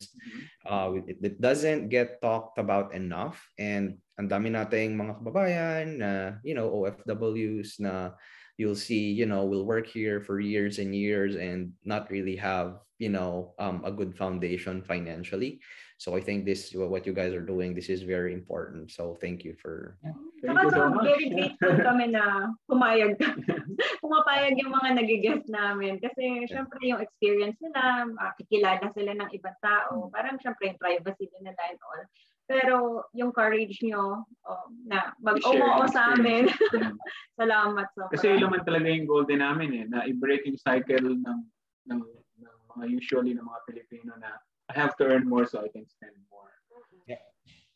[0.65, 6.11] Uh, it, it doesn't get talked about enough, and ang dami nating mga kababayan na
[6.41, 8.17] you know OFWs na
[8.63, 12.79] you'll see you know we'll work here for years and years and not really have
[13.03, 15.59] you know um, a good foundation financially
[15.99, 19.43] so i think this what you guys are doing this is very important so thank
[19.43, 19.99] you for
[20.43, 21.07] Thank Saka you so so, much.
[21.11, 23.19] very grateful kami na pumayag
[24.03, 25.97] pumapayag yung mga nagigest namin.
[26.03, 30.11] Kasi syempre yung experience nila, makikilala sila ng ibang tao.
[30.11, 32.03] Parang syempre yung privacy din nila and all.
[32.53, 36.53] Pero yung courage nyo um, na yung sa amin.
[37.41, 41.17] Salamat so Kasi yun naman talaga yung goal din namin eh, na i-break yung cycle
[41.17, 41.41] ng,
[41.89, 42.01] ng,
[42.45, 44.37] ng mga usually ng mga Pilipino na
[44.69, 46.53] I have to earn more so I can spend more.
[47.09, 47.25] Yeah.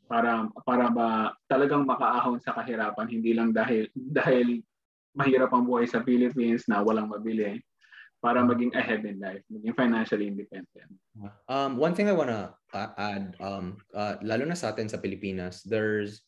[0.07, 3.89] Para para ba talagang makaahon sa kahirapan hindi lang dahil
[4.21, 4.61] dahil
[5.17, 7.65] mahirap ang buhay sa Philippines na walang mabili
[8.22, 10.92] para maging ahead in life, maging financially independent?
[11.48, 15.62] Um, one thing I wanna uh, add, um, uh, lalo na sa atin sa Pilipinas,
[15.62, 16.26] there's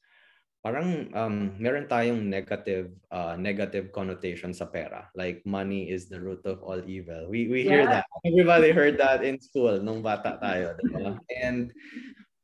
[0.59, 5.07] parang um, meron tayong negative uh, negative connotation sa pera.
[5.15, 7.31] Like money is the root of all evil.
[7.31, 8.03] We we hear Yeah.
[8.03, 8.07] that.
[8.27, 10.75] Everybody heard that in school nung bata tayo.
[10.77, 11.17] diba?
[11.31, 11.71] And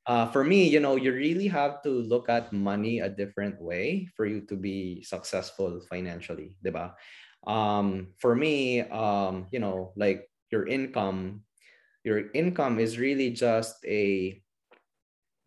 [0.07, 4.09] uh, for me, you know, you really have to look at money a different way
[4.15, 6.95] for you to be successful financially, diba?
[7.47, 11.43] Um, for me, um, you know, like your income,
[12.05, 14.41] your income is really just a,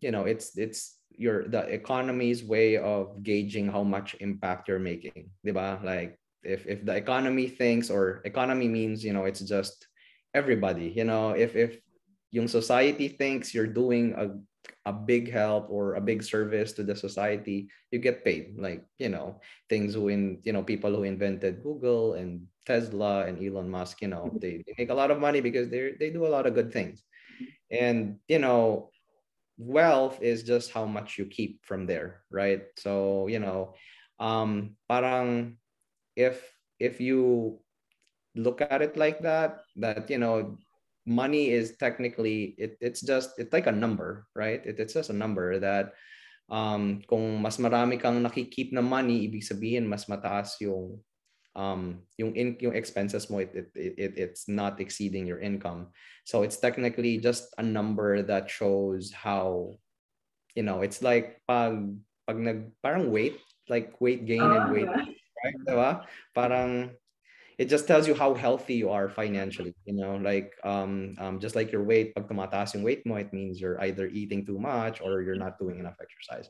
[0.00, 5.30] you know, it's it's your the economy's way of gauging how much impact you're making,
[5.44, 5.82] diba?
[5.82, 9.86] Like if if the economy thinks or economy means, you know, it's just
[10.34, 11.80] everybody, you know, if if
[12.30, 14.36] yung society thinks you're doing a
[14.86, 18.58] a big help or a big service to the society, you get paid.
[18.58, 23.38] Like, you know, things who in, you know, people who invented Google and Tesla and
[23.42, 26.26] Elon Musk, you know, they, they make a lot of money because they they do
[26.26, 27.02] a lot of good things.
[27.70, 28.90] And, you know,
[29.58, 32.62] wealth is just how much you keep from there, right?
[32.76, 33.74] So, you know,
[34.18, 35.58] um parang
[36.16, 36.42] if
[36.80, 37.58] if you
[38.34, 40.58] look at it like that, that you know,
[41.08, 44.60] money is technically it, it's just it's like a number, right?
[44.64, 45.96] It, it's just a number that
[46.52, 51.00] um kung mas marami kang nakikeep na money, ibig sabihin mas mataas yung
[51.56, 55.88] um yung in, yung expenses mo it, it, it it's not exceeding your income.
[56.28, 59.80] So it's technically just a number that shows how
[60.52, 61.96] you know, it's like pag
[62.28, 63.40] pag nag parang weight,
[63.72, 64.92] like weight gain and Oh, weight
[65.44, 65.58] right?
[65.64, 65.90] Diba?
[66.34, 66.92] Parang
[67.58, 71.58] it just tells you how healthy you are financially, you know, like um, um just
[71.58, 75.02] like your weight, pag tumataas yung weight mo, it means you're either eating too much
[75.02, 76.48] or you're not doing enough exercise.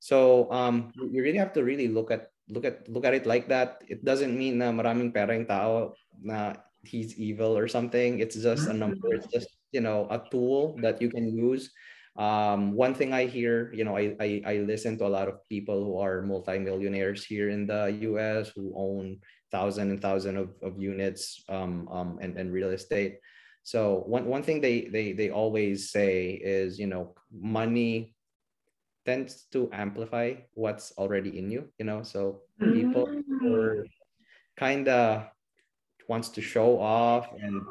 [0.00, 3.52] So um you really have to really look at look at look at it like
[3.52, 3.84] that.
[3.84, 6.56] It doesn't mean na maraming pera yung tao na
[6.88, 8.18] he's evil or something.
[8.18, 9.12] It's just a number.
[9.12, 11.68] It's just you know a tool that you can use.
[12.16, 15.46] Um, one thing I hear, you know, I, I I listen to a lot of
[15.48, 18.50] people who are multimillionaires here in the U.S.
[18.50, 23.18] who own thousand and thousand of, of units um, um, and, and real estate.
[23.62, 28.14] So one, one thing they, they they always say is, you know, money
[29.04, 32.02] tends to amplify what's already in you, you know.
[32.02, 33.10] So people
[33.42, 33.54] Mm.
[33.54, 33.86] are
[34.56, 35.24] kind of
[36.08, 37.62] wants to show off and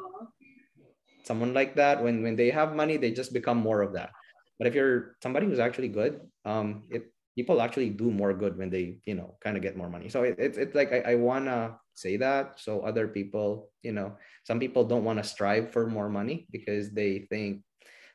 [1.24, 4.10] someone like that when when they have money they just become more of that
[4.58, 8.68] but if you're somebody who's actually good um it people actually do more good when
[8.68, 10.12] they you know kind of get more money.
[10.12, 13.92] So it, it's it's like I, I want to say that so other people you
[13.92, 17.60] know some people don't want to strive for more money because they think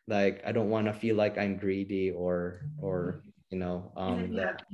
[0.07, 3.21] like i don't want to feel like i'm greedy or or
[3.53, 4.65] you know um that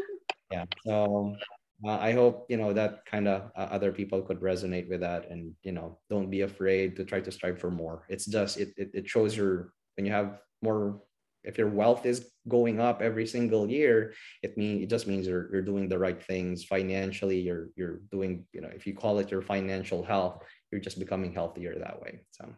[0.50, 1.36] yeah so
[1.84, 5.28] uh, i hope you know that kind of uh, other people could resonate with that
[5.30, 8.04] and you know don't be afraid to try to strive for more.
[8.08, 11.02] It's just it it, it shows your when you have more
[11.44, 15.48] if your wealth is going up every single year it mean it just means you're,
[15.52, 19.30] you're doing the right things financially you're you're doing you know if you call it
[19.30, 22.48] your financial health you're just becoming healthier that way so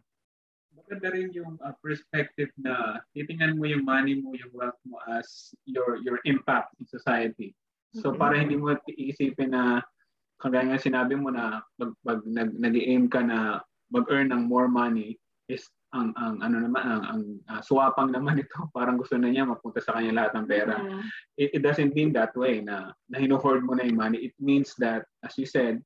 [0.77, 5.57] Maganda rin yung uh, perspective na titingnan mo yung money mo, yung wealth mo as
[5.65, 7.57] your your impact in society.
[7.97, 8.21] So Mhm.
[8.21, 9.81] para hindi mo iisipin na
[10.37, 15.17] kagaya nga sinabi mo na pag, pag nag, nag-aim ka na mag-earn ng more money
[15.49, 19.47] is ang ang ano naman ang, ang uh, swapang naman ito parang gusto na niya
[19.47, 21.03] mapunta sa kanya lahat ng pera Mm.
[21.39, 24.19] it, it doesn't mean that way na na hino-hoard mo na yung money.
[24.31, 25.79] It means that, as you said,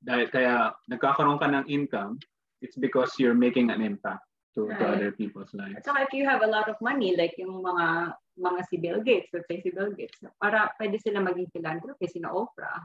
[0.00, 2.16] dahil kaya nagkakaroon ka ng income,
[2.64, 4.24] it's because you're making an impact
[4.56, 4.96] to, to Right.
[4.98, 5.84] other people's lives.
[5.84, 9.28] Saka if you have a lot of money, like yung mga mga si Bill Gates,
[9.36, 12.80] let's say si Bill Gates, para pwede sila maging philanthropist, sina Oprah,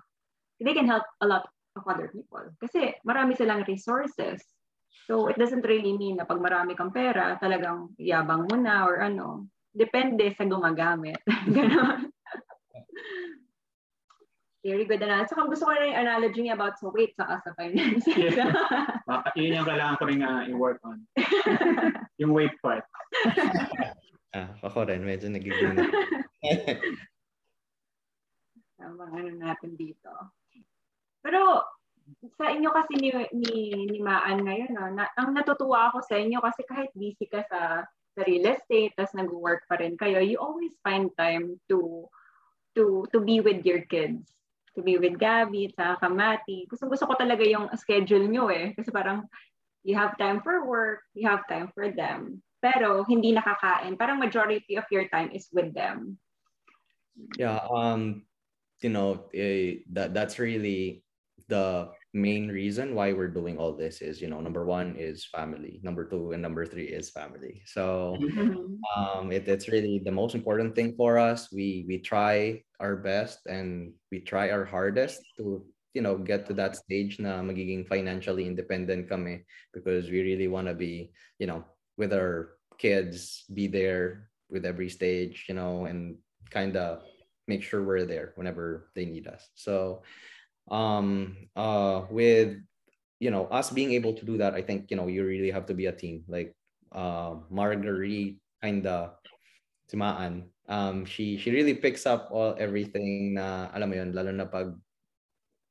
[0.60, 2.44] they can help a lot of other people.
[2.60, 4.42] Kasi marami silang resources.
[5.06, 9.00] So it doesn't really mean na pag marami kang pera, talagang yabang mo na or
[9.06, 9.46] ano.
[9.70, 11.22] Depende sa gumagamit.
[11.56, 12.10] Ganon.
[14.68, 15.32] Very good analogy.
[15.32, 18.04] Saka gusto ko na yung analogy niya about sa weight saka sa finances.
[18.12, 18.52] Yeah.
[19.08, 21.08] Baka yun yung kailangan ko rin uh, i-work on.
[22.22, 22.84] yung weight part.
[24.36, 25.88] ah ako rin medyo nagiging na
[28.76, 30.12] Tama ano natin dito.
[31.24, 31.64] Pero
[32.40, 36.40] sa inyo kasi ni, ni, ni Maan ngayon, no, na, ang natutuwa ako sa inyo
[36.40, 40.74] kasi kahit busy ka sa, sa real estate, tapos nag-work pa rin kayo, you always
[40.82, 42.08] find time to
[42.74, 44.30] to to be with your kids.
[44.78, 46.70] To be with Gabby, sa Kamati.
[46.70, 48.78] Gusto, gusto ko talaga yung schedule nyo eh.
[48.78, 49.26] Kasi parang
[49.82, 52.46] you have time for work, you have time for them.
[52.62, 53.98] Pero hindi nakakain.
[53.98, 56.22] Parang majority of your time is with them.
[57.38, 58.24] yeah um
[58.82, 61.04] you know eh, that that's really
[61.48, 65.80] the main reason why we're doing all this is you know number one is family
[65.84, 67.62] number two and number three is family.
[67.66, 68.80] So Mhm.
[68.96, 71.52] um it, it's really the most important thing for us.
[71.52, 76.54] We we try our best and we try our hardest to you know get to
[76.60, 79.44] that stage na magiging financially independent kami
[79.74, 81.64] because we really want to be you know
[81.98, 86.20] with our kids be there with every stage you know and
[86.54, 87.02] kind of
[87.48, 89.48] make sure we're there whenever they need us.
[89.56, 90.04] So
[90.70, 92.60] um uh with
[93.20, 95.66] you know us being able to do that i think you know you really have
[95.66, 96.24] to be a team.
[96.28, 96.54] Like
[96.92, 99.18] uh Margarette kind of
[99.92, 100.50] timaan.
[100.68, 104.76] Um she she really picks up all everything na alam mo yun lalo na pag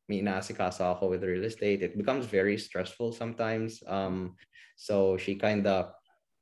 [0.09, 3.83] may inaasikaso ako with real estate it becomes very stressful sometimes.
[3.87, 4.37] Um
[4.77, 5.93] so she kind of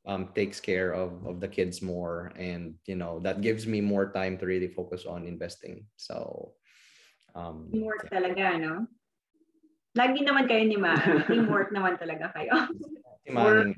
[0.04, 4.12] um takes care of of the kids more and you know that gives me more
[4.12, 5.86] time to really focus on investing.
[5.96, 6.52] So
[7.34, 8.74] um Teamwork talaga, no?
[9.94, 10.94] Lagi naman kayo ni Ma.
[11.30, 12.54] Teamwork naman talaga kayo.
[13.26, 13.74] timanin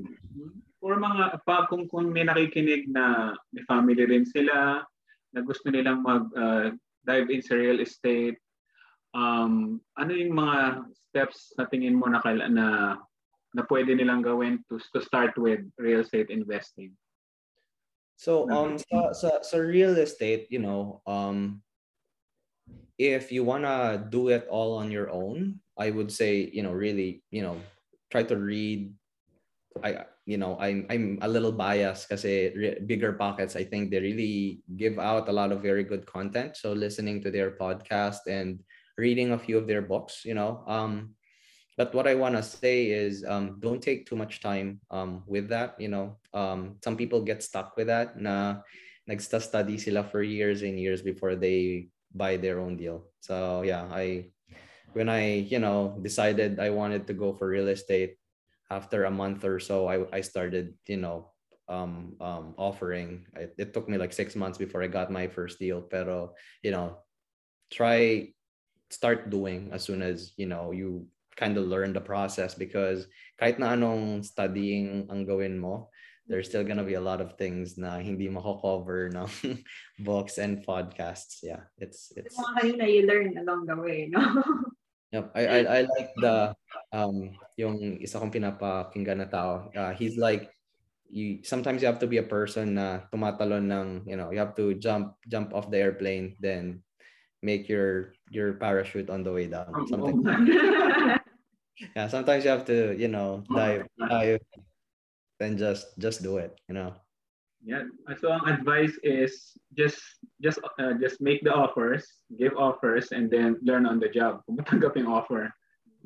[0.87, 4.87] Or mga, pa, kung, kung may nakikinig na may family rin sila,
[5.35, 6.71] na gusto nilang mag uh,
[7.03, 8.39] dive in sa real estate,
[9.11, 12.67] um, ano yung mga steps na tingin mo na, na,
[13.51, 16.95] na pwede nilang gawin to, to start with real estate investing?
[18.17, 21.61] So um sa, sa sa real estate, you know, um
[22.99, 27.23] if you wanna do it all on your own, I would say, you know, really,
[27.31, 27.61] you know,
[28.11, 28.93] try to read.
[29.85, 33.55] I you know, I'm I'm a little biased because re- BiggerPockets.
[33.55, 36.57] I think they really give out a lot of very good content.
[36.57, 38.59] So listening to their podcast and
[38.99, 40.65] reading a few of their books, you know.
[40.67, 41.15] Um,
[41.77, 45.49] but what I want to say is um, don't take too much time um, with
[45.51, 45.79] that.
[45.79, 48.19] You know, um, some people get stuck with that.
[48.19, 48.67] Na
[49.09, 51.87] nagsta-study sila for years and years before they
[52.17, 53.13] buy their own deal.
[53.21, 54.33] So yeah, I
[54.97, 58.17] when I you know decided I wanted to go for real estate
[58.73, 61.37] after a month or so, I I started you know
[61.69, 63.27] um, um, offering.
[63.37, 65.83] It, it took me like six months before I got my first deal.
[65.83, 66.99] Pero you know,
[67.71, 68.33] try
[68.91, 71.07] start doing as soon as you know you
[71.37, 73.07] kind of learn the process because
[73.37, 75.93] kahit na anong studying ang gawin mo,
[76.27, 79.31] there's still gonna be a lot of things na hindi mako-cover ng
[80.07, 81.43] books and podcasts.
[81.43, 84.21] Yeah, it's it's mga you learn along the way, no?
[85.15, 85.39] Yep.
[85.39, 86.51] I, I I like the
[86.91, 89.71] um yung isa kong pinapakinggan na tao.
[89.71, 90.51] Uh, he's like
[91.11, 94.55] you sometimes you have to be a person na tumatalon ng you know you have
[94.59, 96.83] to jump jump off the airplane then
[97.43, 100.19] make your your parachute on the way down something
[101.97, 104.43] yeah sometimes you have to you know dive dive
[105.41, 106.95] and just just do it you know
[107.67, 107.83] Yeah.
[108.23, 109.99] So advice is just
[110.39, 112.07] just uh, just make the offers,
[112.39, 114.47] give offers, and then learn on the job.
[114.47, 115.51] Offer.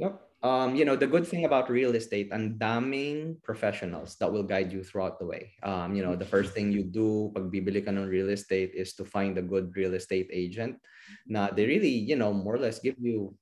[0.01, 0.15] Yep.
[0.41, 4.73] Um, you know, the good thing about real estate, and daming professionals that will guide
[4.73, 5.53] you throughout the way.
[5.63, 8.97] Um, you know, the first thing you do pag bibili ka ng real estate is
[8.97, 10.81] to find a good real estate agent.
[11.29, 13.37] Na they really, you know, more or less give you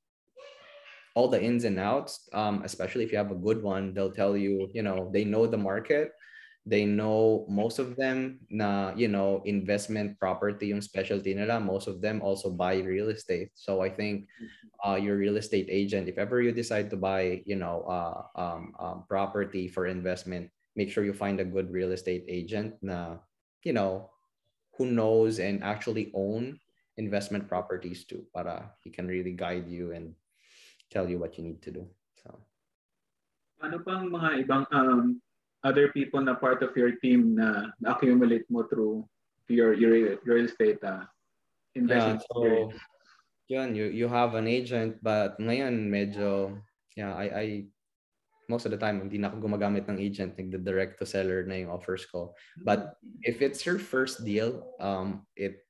[1.19, 2.31] all the ins and outs.
[2.31, 5.51] Um, especially if you have a good one, they'll tell you, you know, they know
[5.51, 6.15] the market.
[6.63, 11.59] They know most of them na, you know, investment property yung specialty nila.
[11.59, 13.51] Most of them also buy real estate.
[13.59, 14.31] So I think
[14.87, 18.79] uh, your real estate agent, if ever you decide to buy, you know, uh, um,
[18.79, 23.19] um, property for investment, make sure you find a good real estate agent na,
[23.67, 24.07] you know,
[24.79, 26.63] who knows and actually own
[26.95, 30.15] investment properties too, para he can really guide you and
[30.91, 31.85] tell you what you need to do.
[32.23, 32.33] So.
[33.63, 35.21] Ano pang mga ibang um,
[35.65, 39.03] other people na part of your team na na-accumulate mo through
[39.49, 41.09] your your real estate uh,
[41.77, 42.77] Yeah, investment so experience?
[43.49, 46.59] yun, you you have an agent but ngayon medyo
[46.99, 47.47] yeah, I I
[48.49, 51.69] most of the time hindi na ako gumagamit ng agent, nagde-direct to seller na yung
[51.69, 52.33] offers ko.
[52.65, 55.68] But if it's your first deal, um it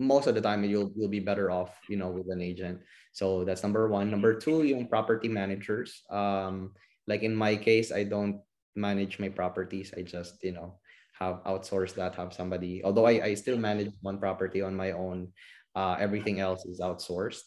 [0.00, 2.80] most of the time you'll you'll be better off, you know, with an agent.
[3.12, 4.10] So that's number one.
[4.10, 6.02] Number two, yung property managers.
[6.10, 6.72] Um
[7.06, 8.40] like in my case, I don't
[8.76, 9.92] manage my properties.
[9.96, 10.78] I just, you know,
[11.18, 15.28] have outsourced that, have somebody, although I, I still manage one property on my own,
[15.74, 17.42] uh, everything else is outsourced.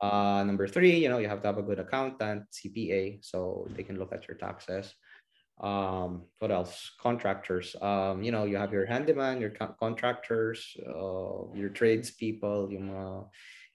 [0.00, 3.82] Uh, number three, you know, you have to have a good accountant, CPA, so they
[3.82, 4.92] can look at your taxes.
[5.62, 6.90] Um, what else?
[6.98, 7.76] Contractors.
[7.80, 13.26] Um, you know, you have your handyman, your co- contractors, uh, your tradespeople, yung mga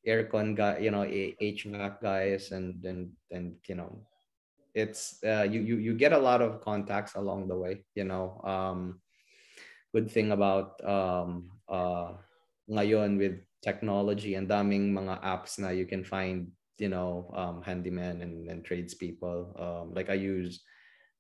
[0.04, 4.04] aircon guy, you know, HVAC guys, and and and you know,
[4.76, 7.88] it's uh, you you you get a lot of contacts along the way.
[7.96, 9.00] You know, um,
[9.96, 12.20] good thing about um, uh,
[12.68, 18.20] ngayon with technology and daming mga apps na you can find you know um, handyman
[18.20, 19.56] and, and tradespeople.
[19.56, 20.60] Um, like I use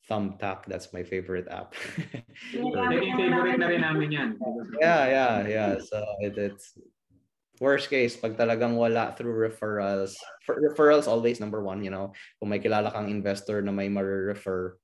[0.05, 0.65] Thumbtack.
[0.67, 1.73] That's my favorite app.
[2.53, 4.29] Naging favorite na rin namin yan.
[4.79, 5.71] yeah, yeah, yeah.
[5.83, 6.77] So it, it's
[7.59, 10.15] worst case pag talagang wala through referrals.
[10.45, 12.13] For, referrals always number one, you know.
[12.39, 14.77] Kung may kilala kang investor na may ma-refer,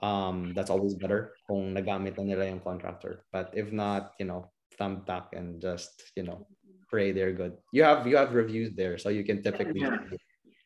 [0.00, 3.26] um, that's always better kung nagamit na nila yung contractor.
[3.32, 6.46] But if not, you know, thumbtack and just, you know,
[6.88, 7.58] pray they're good.
[7.72, 10.00] You have you have reviews there so you can typically Yeah.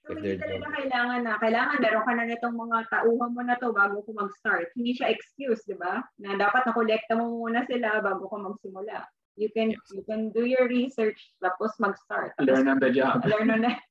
[0.03, 3.55] So, If hindi talaga kailangan na, kailangan meron ka na nitong mga tauhan mo na
[3.63, 4.75] to bago ko mag-start.
[4.75, 6.03] Hindi siya excuse, di ba?
[6.19, 9.07] Na dapat nakolekta mo muna sila bago ka magsimula.
[9.39, 9.81] You can Yes.
[9.95, 12.35] you can do your research tapos mag-start.
[12.43, 13.23] Learn on the job.
[13.31, 13.79] Learn on that.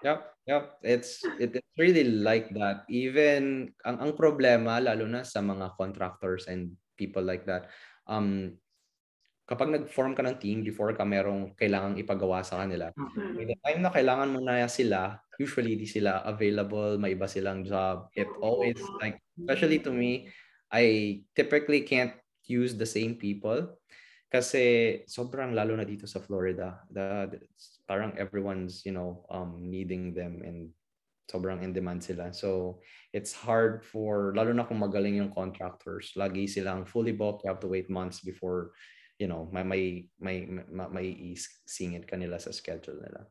[0.00, 0.64] Yep, yep.
[0.80, 2.88] It's it, it's really like that.
[2.88, 7.68] Even ang ang problema lalo na sa mga contractors and people like that.
[8.08, 8.56] Um
[9.44, 12.88] kapag nag-form ka ng team before ka merong kailangang ipagawa sa kanila,
[13.36, 17.64] by the time na kailangan mo na sila, usually di sila available, may iba silang
[17.64, 18.12] job.
[18.12, 20.28] It always like especially to me,
[20.68, 22.12] I typically can't
[22.44, 23.80] use the same people
[24.28, 26.84] kasi sobrang lalo na dito sa Florida.
[26.92, 27.42] The, the-
[27.88, 30.70] parang everyone's, you know, um needing them and
[31.26, 32.30] sobrang in demand sila.
[32.36, 32.78] So
[33.16, 37.64] it's hard for lalo na kung magaling yung contractors, lagi silang fully booked, you have
[37.64, 38.76] to wait months before
[39.20, 39.84] you know, may may
[40.16, 43.28] may may, may isingit kanila sa schedule nila.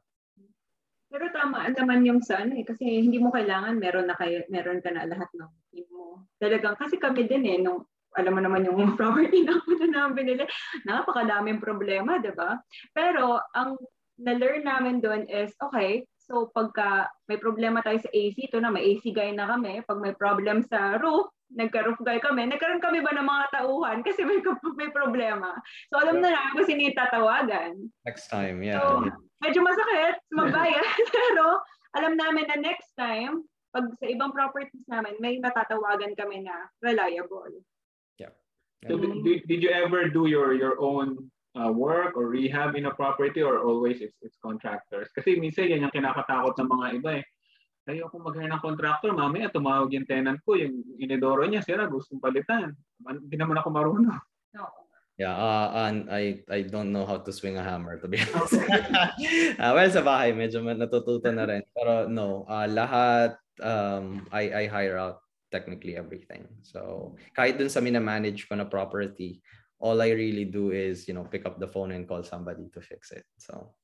[1.40, 5.08] Tama naman yung son eh, kasi hindi mo kailangan meron na kayo, meron ka na
[5.08, 6.28] lahat ng team mo.
[6.36, 7.88] Talagang, kasi kami din eh, nung,
[8.20, 10.44] alam mo naman yung property na una namin binili,
[10.84, 12.60] napakadaming problema, di ba?
[12.92, 13.80] Pero, ang
[14.20, 18.84] na-learn namin doon is, okay, so pagka may problema tayo sa AC, ito na, may
[18.84, 19.80] AC guy na kami.
[19.88, 22.46] Pag may problem sa roof, nagka-roof guy kami.
[22.52, 24.44] Nagkaroon kami ba ng mga tauhan kasi may,
[24.80, 25.56] may problema.
[25.88, 27.72] So, alam na namin kung sino yung tatawagan.
[28.04, 28.84] Next time, yeah.
[28.84, 29.08] So,
[29.44, 30.86] medyo masakit magbayad,
[31.16, 31.60] pero
[31.96, 37.62] alam namin na next time, pag sa ibang properties namin, may natatawagan kami na reliable.
[38.88, 41.28] So, did, did- did you ever do your your own
[41.60, 45.12] uh, work or rehab in a property or always it's, it's contractors?
[45.12, 47.26] Kasi minsan yan yung kinakatakot ng mga iba eh.
[47.90, 52.78] Ayoko mag-hire ng contractor, mamaya tumawag yung tenant ko, yung inidoro niya, sira, gustong palitan.
[53.02, 54.14] Hindi naman ako marunong.
[54.54, 54.79] No.
[55.20, 58.56] Yeah, uh, and I I don't know how to swing a hammer to be honest.
[58.56, 61.60] uh, well, sa bahay medyo natututo na rin.
[61.76, 65.20] Pero no, uh, lahat um I I hire out
[65.52, 66.48] technically everything.
[66.64, 69.44] So, kahit dun sa mina-manage ko na property,
[69.84, 72.80] all I really do is, you know, pick up the phone and call somebody to
[72.80, 73.28] fix it.
[73.36, 73.76] So,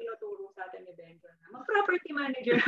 [0.00, 2.56] Tinuturo sa atin ni Benjo na mag-property manager.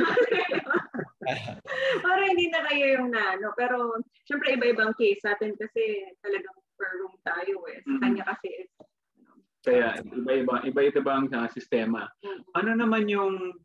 [2.05, 3.51] Para hindi na kayo yung na, no?
[3.55, 7.83] Pero, syempre, iba-ibang case sa atin kasi talagang per room tayo eh.
[7.83, 8.01] Sa Mhm.
[8.01, 8.71] kanya kasi is,
[9.59, 12.07] Kaya iba-iba, iba-iba ang uh, sistema.
[12.23, 12.41] Mm.
[12.55, 13.59] Ano naman yung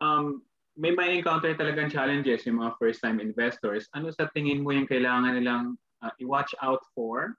[0.00, 0.24] um,
[0.72, 3.92] may may encounter talagang challenges yung mga first time investors.
[3.92, 7.36] Ano sa tingin mo yung kailangan nilang uh, i-watch out for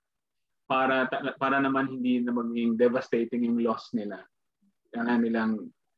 [0.70, 4.22] para ta- para naman hindi na maging devastating yung loss nila.
[4.94, 5.52] Kailangan nilang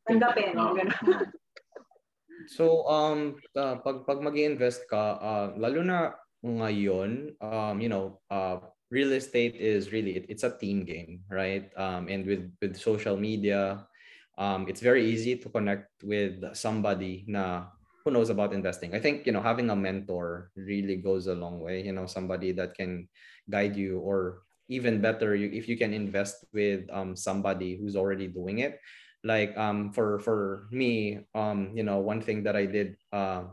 [0.08, 0.56] tanggapin.
[0.56, 0.90] Ganun.
[2.50, 8.58] So um uh, pag pag mag-invest ka uh, lalo na ngayon um you know uh
[8.90, 13.14] real estate is really it, it's a team game right um and with with social
[13.14, 13.86] media
[14.42, 17.70] um it's very easy to connect with somebody na
[18.02, 18.98] who knows about investing.
[18.98, 22.52] I think you know having a mentor really goes a long way, you know somebody
[22.58, 23.06] that can
[23.46, 24.42] guide you or
[24.72, 28.82] even better you, if you can invest with um somebody who's already doing it
[29.24, 33.44] like um for for me um you know one thing that i did uh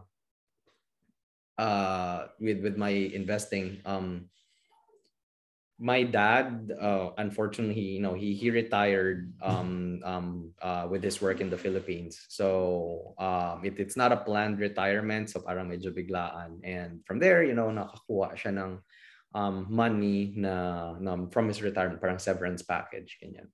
[1.58, 4.30] uh with with my investing um
[5.78, 11.40] my dad uh unfortunately you know he he retired um um uh with his work
[11.40, 12.26] in the philippines.
[12.28, 15.30] So um it, it's not a planned retirement.
[15.30, 16.66] So parang medyo biglaan.
[16.66, 18.82] And from there you know nakakuha siya ng
[19.38, 23.46] um money na, na from his retirement parang severance package ganyan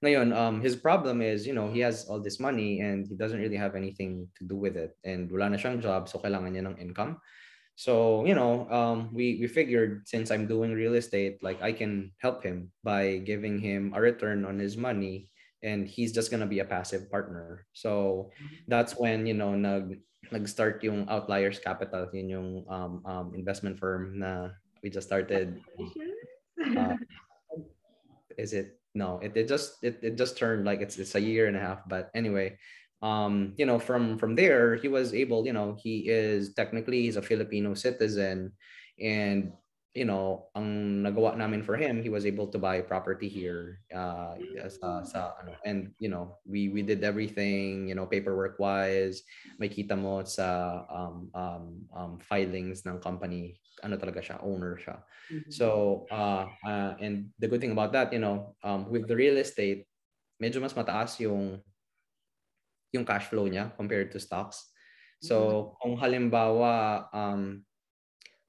[0.00, 3.40] ngayon, um, his problem is, you know, he has all this money and he doesn't
[3.40, 4.96] really have anything to do with it.
[5.04, 7.20] And wala na siyang job, so kailangan niya ng income.
[7.76, 12.12] So, you know, um, we, we figured since I'm doing real estate, like I can
[12.18, 15.28] help him by giving him a return on his money
[15.62, 17.64] and he's just gonna be a passive partner.
[17.72, 18.32] So
[18.68, 20.00] that's when, you know, nag,
[20.32, 24.48] nag-start yung Outliers Capital, yun yung um, um, investment firm na
[24.82, 25.60] we just started.
[26.76, 26.96] Uh,
[28.38, 31.46] is it no it, it just it, it just turned like it's it's a year
[31.46, 32.56] and a half but anyway
[33.02, 37.16] um you know from from there he was able you know he is technically he's
[37.16, 38.52] a filipino citizen
[39.00, 39.52] and
[39.90, 44.38] you know, ang nagawa namin for him, he was able to buy property here uh,
[44.70, 49.26] sa, sa ano, and you know, we we did everything, you know, paperwork wise,
[49.58, 55.02] may kita mo sa um, um, um, filings ng company, ano talaga siya, owner siya.
[55.26, 55.50] Mm-hmm.
[55.50, 55.66] So,
[56.06, 59.90] uh, uh, and the good thing about that, you know, um, with the real estate,
[60.38, 61.58] medyo mas mataas yung
[62.94, 64.70] yung cash flow niya compared to stocks.
[65.18, 65.70] So, mm-hmm.
[65.82, 66.72] kung halimbawa
[67.10, 67.66] um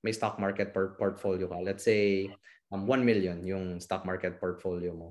[0.03, 2.29] may stock market por- portfolio ka, let's say
[2.73, 5.09] um, 1 million yung stock market portfolio mo.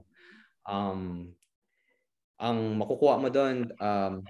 [0.67, 1.33] Um,
[2.41, 4.25] ang makukuha mo doon, um,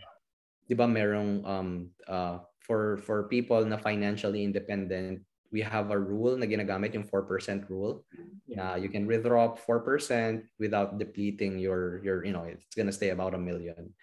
[0.67, 1.71] di ba merong um,
[2.07, 7.67] uh, for, for people na financially independent, we have a rule na ginagamit yung 4%
[7.67, 8.07] rule.
[8.51, 13.35] Na you can withdraw 4% without depleting your your you know it's gonna stay about
[13.35, 13.95] a million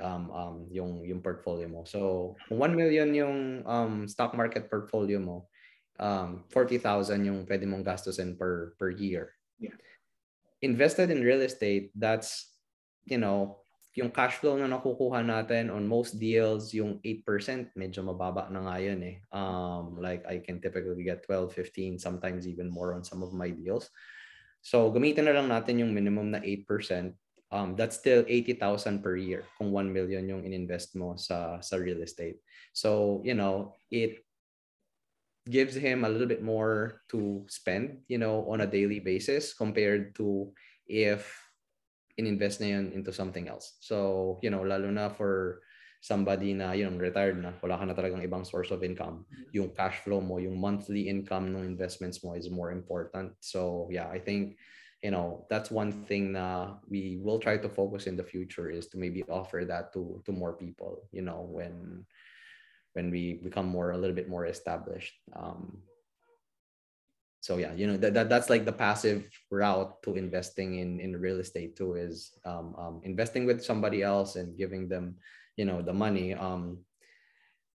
[0.00, 1.84] um, um yung yung portfolio mo.
[1.84, 5.49] So kung 1 million yung um stock market portfolio mo
[6.00, 9.36] um, 40,000 yung pwede mong gastusin per per year.
[9.60, 9.76] Yeah.
[10.64, 12.52] Invested in real estate, that's,
[13.04, 13.60] you know,
[13.96, 18.76] yung cash flow na nakukuha natin on most deals, yung 8%, medyo mababa na nga
[18.78, 19.16] yun eh.
[19.34, 23.50] Um, like I can typically get 12, 15, sometimes even more on some of my
[23.50, 23.90] deals.
[24.62, 27.12] So gamitin na lang natin yung minimum na 8%.
[27.50, 31.98] Um, that's still 80,000 per year kung 1 million yung ininvest mo sa sa real
[31.98, 32.38] estate.
[32.70, 34.22] So, you know, it
[35.50, 40.14] gives him a little bit more to spend, you know, on a daily basis compared
[40.16, 40.52] to
[40.86, 41.26] if
[42.18, 43.76] ininvest na yun into something else.
[43.80, 45.62] So, you know, lalo na for
[46.00, 49.24] somebody na, you know, retired na, wala ka na talagang ibang source of income.
[49.28, 49.50] Mm-hmm.
[49.52, 53.32] Yung cash flow mo, yung monthly income ng investments mo is more important.
[53.40, 54.56] So, yeah, I think,
[55.02, 58.88] you know, that's one thing na we will try to focus in the future is
[58.92, 62.04] to maybe offer that to to more people, you know, when
[62.94, 65.14] when we become more a little bit more established.
[65.34, 65.82] Um,
[67.40, 71.16] so yeah you know that, that that's like the passive route to investing in in
[71.16, 75.16] real estate too is um, um, investing with somebody else and giving them
[75.56, 76.34] you know the money.
[76.34, 76.84] Um,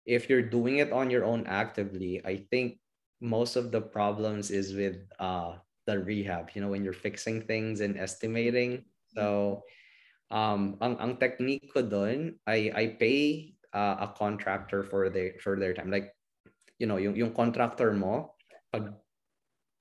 [0.04, 2.76] if you're doing it on your own actively i think
[3.24, 5.56] most of the problems is with uh,
[5.86, 8.84] the rehab you know when you're fixing things and estimating.
[9.16, 9.62] So
[10.32, 11.84] um ang, ang technique ko
[12.46, 15.90] I I pay uh, a contractor for their for their time.
[15.90, 16.14] Like
[16.78, 18.38] you know yung yung contractor mo
[18.70, 18.94] pag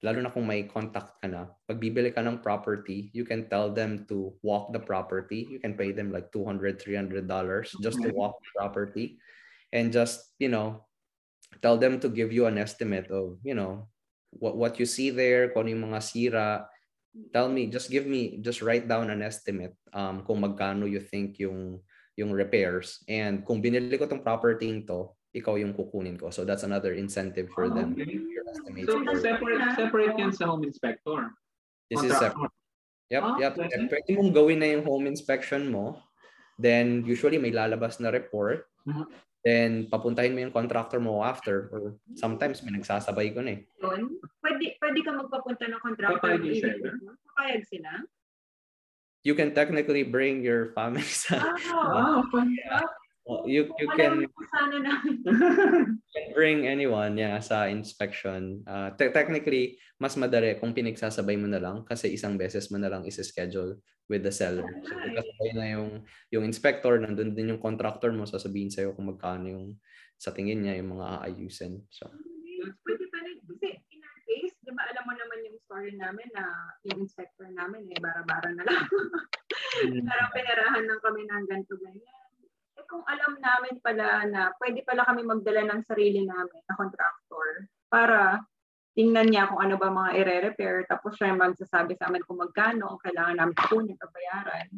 [0.03, 3.71] lalo na kung may contact ka na pag bibili ka ng property you can tell
[3.71, 5.47] them to walk the property.
[5.47, 9.21] You can pay them like 200 300 dollars just to walk the property
[9.71, 10.83] and just you know
[11.61, 13.87] tell them to give you an estimate of you know
[14.33, 16.49] what what you see there kung yung mga sira.
[17.29, 21.37] Tell me just give me just write down an estimate um kung magkano you think
[21.37, 21.77] yung
[22.17, 23.01] yung repairs.
[23.09, 26.29] And kung binili ko tong property to, ikaw yung kukunin ko.
[26.29, 27.97] So that's another incentive for oh, them.
[27.97, 28.85] Okay.
[28.85, 31.33] So separate, separate yan sa home inspector.
[31.89, 32.53] This is separate.
[33.09, 33.53] Yep, oh, yep.
[33.57, 33.89] Okay.
[33.89, 35.97] Pwede mong gawin na yung home inspection mo.
[36.61, 38.69] Then usually may lalabas na report.
[38.85, 39.09] Uh-huh.
[39.41, 43.61] Then papuntahin mo yung contractor mo after or sometimes may nagsasabay ko na eh.
[44.39, 46.21] Pwede, pwede ka magpapunta ng contractor.
[46.21, 47.89] Papayag sila?
[49.23, 51.39] You can technically bring your family sa
[51.71, 52.83] oh, wow.
[53.23, 54.27] well, you you can,
[56.37, 58.61] bring anyone yeah sa inspection.
[58.67, 62.91] Uh, te- technically mas madali kung pinagsasabay mo na lang kasi isang beses mo na
[62.91, 63.79] lang is-schedule
[64.11, 64.67] with the seller.
[64.83, 65.89] So kasabay na yung
[66.29, 69.67] yung inspector nandun din yung contractor mo sasabihin sa'yo kung magkano yung
[70.19, 71.79] sa tingin niya yung mga aayusin.
[71.87, 72.11] So
[72.83, 73.79] pwede pa rin kasi
[74.33, 75.32] case, di ba alam mo naman
[75.73, 78.85] story namin na yung inspector namin eh, bara-bara na lang.
[79.81, 80.05] Mm.
[80.05, 82.29] Parang pinarahan lang kami ng ganito ganyan.
[82.77, 87.65] Eh kung alam namin pala na pwede pala kami magdala ng sarili namin na contractor
[87.89, 88.45] para
[88.93, 93.01] tingnan niya kung ano ba mga ire-repair tapos siya magsasabi sa amin kung magkano ang
[93.01, 94.69] kailangan namin kunin o bayaran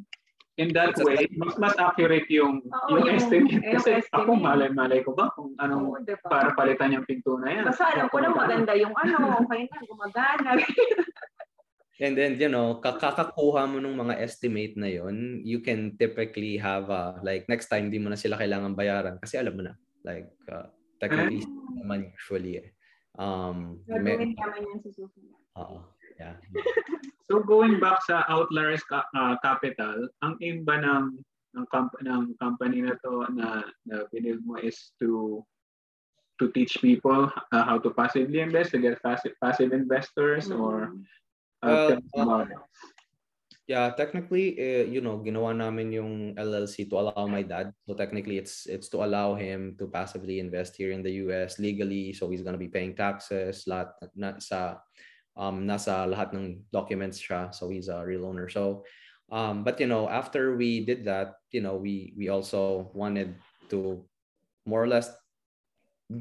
[0.56, 3.64] in that way, mas mas accurate yung Oo, yung, yung estimate.
[3.76, 4.16] Kasi estimate.
[4.16, 6.28] ako malay-malay ko ba kung anong Oo, diba?
[6.28, 7.64] para palitan yung pinto na yan.
[7.68, 10.49] Basta alam ko lang maganda yung ano, okay na, gumagana.
[11.95, 16.91] And then, you know, kakakakuha mo ng mga estimate na yon, you can typically have
[16.91, 19.80] a, like, next time, di mo na sila kailangan bayaran kasi alam mo na.
[20.03, 20.68] Like, uh,
[20.99, 21.80] technically, ah.
[21.80, 22.68] naman usually eh.
[23.16, 25.39] Um, Gagawin naman yan sa susunod.
[25.56, 25.88] Oo.
[26.20, 26.36] Yeah.
[27.26, 31.18] So going back sa Outliers uh, Capital, ang aim ba ng
[31.55, 34.05] ng, comp- ng company na to na, na
[34.43, 35.41] mo is to
[36.36, 40.59] to teach people uh, how to passively invest, to get passive, passive investors, mm-hmm.
[40.59, 40.91] or
[41.63, 42.45] uh, well, uh,
[43.66, 47.74] Yeah, technically, uh, you know, ginawa namin yung LLC to allow my dad.
[47.89, 52.13] So technically, it's it's to allow him to passively invest here in the US legally.
[52.13, 54.86] So he's gonna be paying taxes, lahat na, sa
[55.38, 57.54] um nasa lahat ng documents siya.
[57.54, 58.50] So he's a real owner.
[58.50, 58.84] So
[59.32, 63.36] um but you know, after we did that, you know, we we also wanted
[63.70, 64.04] to
[64.66, 65.12] more or less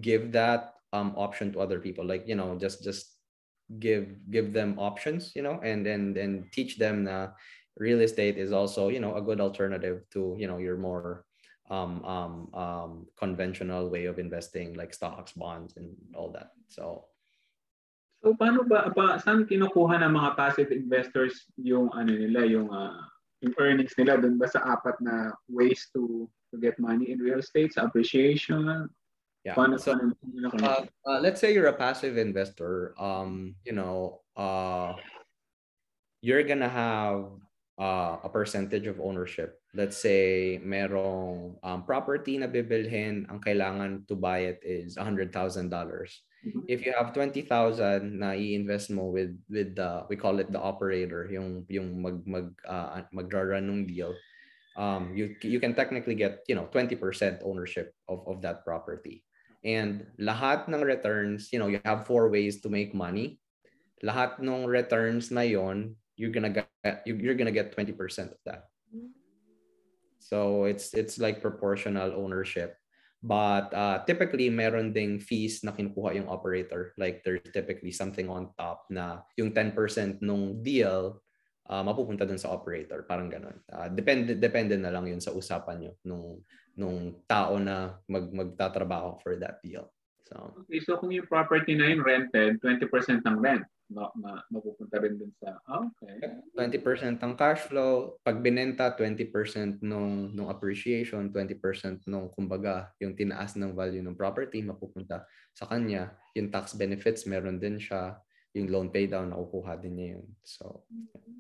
[0.00, 2.04] give that um option to other people.
[2.04, 3.14] Like, you know, just just
[3.78, 7.34] give give them options you know and and and teach them that
[7.76, 11.24] real estate is also you know a good alternative to you know your more
[11.70, 17.06] um, um, um, conventional way of investing like stocks bonds and all that so
[18.24, 23.04] so paano ba, ba saan kinukuha ng mga passive investors yung ano nila yung uh,
[23.44, 27.44] yung earnings nila doon ba sa apat na ways to to get money in real
[27.44, 28.88] estate sa appreciation?
[29.44, 29.60] Yeah.
[29.76, 34.96] So, uh, uh, let's say you're a passive investor um you know uh
[36.24, 37.28] you're gonna have
[37.76, 39.60] uh, a percentage of ownership.
[39.74, 46.08] Let's say merong um, property na bibilhin ang kailangan to buy it is $100,000 mm-hmm.
[46.68, 47.46] If you have 20,000
[48.18, 52.48] na i-invest mo with with the we call it the operator yung yung mag mag
[52.68, 54.12] uh, magrarun ng deal
[54.76, 56.98] um you you can technically get you know 20%
[57.44, 59.24] ownership of of that property
[59.64, 63.40] And lahat ng returns, you know, you have four ways to make money.
[64.04, 66.68] Lahat ng returns na yon, you're gonna get
[67.08, 67.96] you're gonna get 20%
[68.28, 68.68] of that.
[70.20, 72.76] So it's it's like proportional ownership.
[73.24, 76.92] But uh, typically, meron ding fees na kinukuha yung operator.
[77.00, 81.24] Like there's typically something on top na yung 10% nung deal
[81.72, 83.00] uh, mapupunta dun sa operator.
[83.08, 83.56] Parang ganun.
[83.72, 86.44] Uh, depende, depende na lang yun sa usapan nyo nung
[86.76, 89.88] nung tao na mag magtatrabaho for that deal.
[90.28, 94.96] So, okay, so kung yung property na yun rented, 20% ng rent ma, ma, mapupunta
[95.00, 96.40] rin dun sa, oh, okay.
[96.56, 103.56] 20% ng cash flow, pag binenta, 20% nung, nung appreciation, 20% nung, kumbaga, yung tinaas
[103.60, 106.16] ng value ng property, mapupunta sa kanya.
[106.32, 108.16] Yung tax benefits, meron din siya
[108.54, 110.26] yung loan pay down, nakukuha din niya yun.
[110.46, 110.86] So,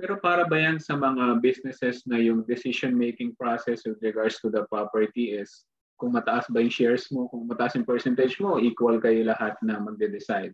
[0.02, 4.66] Pero para ba yan sa mga businesses na yung decision-making process with regards to the
[4.66, 5.62] property is
[5.94, 9.78] kung mataas ba yung shares mo, kung mataas yung percentage mo, equal kayo lahat na
[9.78, 10.50] magde-decide?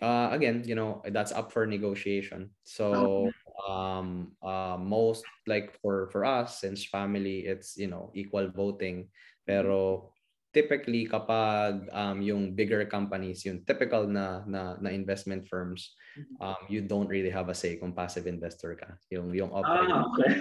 [0.00, 2.50] Uh, again, you know, that's up for negotiation.
[2.64, 3.30] So,
[3.68, 9.10] um, uh, most like for for us, since family, it's you know equal voting.
[9.46, 10.10] Pero
[10.52, 16.36] typically kapag um, yung bigger companies, yung typical na, na, na investment firms, mm-hmm.
[16.44, 18.92] um, you don't really have a say kung passive investor ka.
[19.10, 19.96] Yung, yung operator.
[19.96, 20.32] Ah, okay.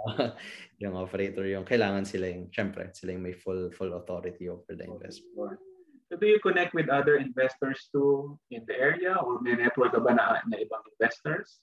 [0.82, 4.84] yung operator, yung kailangan sila yung, syempre, sila yung may full full authority over the
[4.84, 5.62] investment.
[6.10, 10.10] So do you connect with other investors too in the area or may network ba
[10.10, 11.62] na, na ibang investors?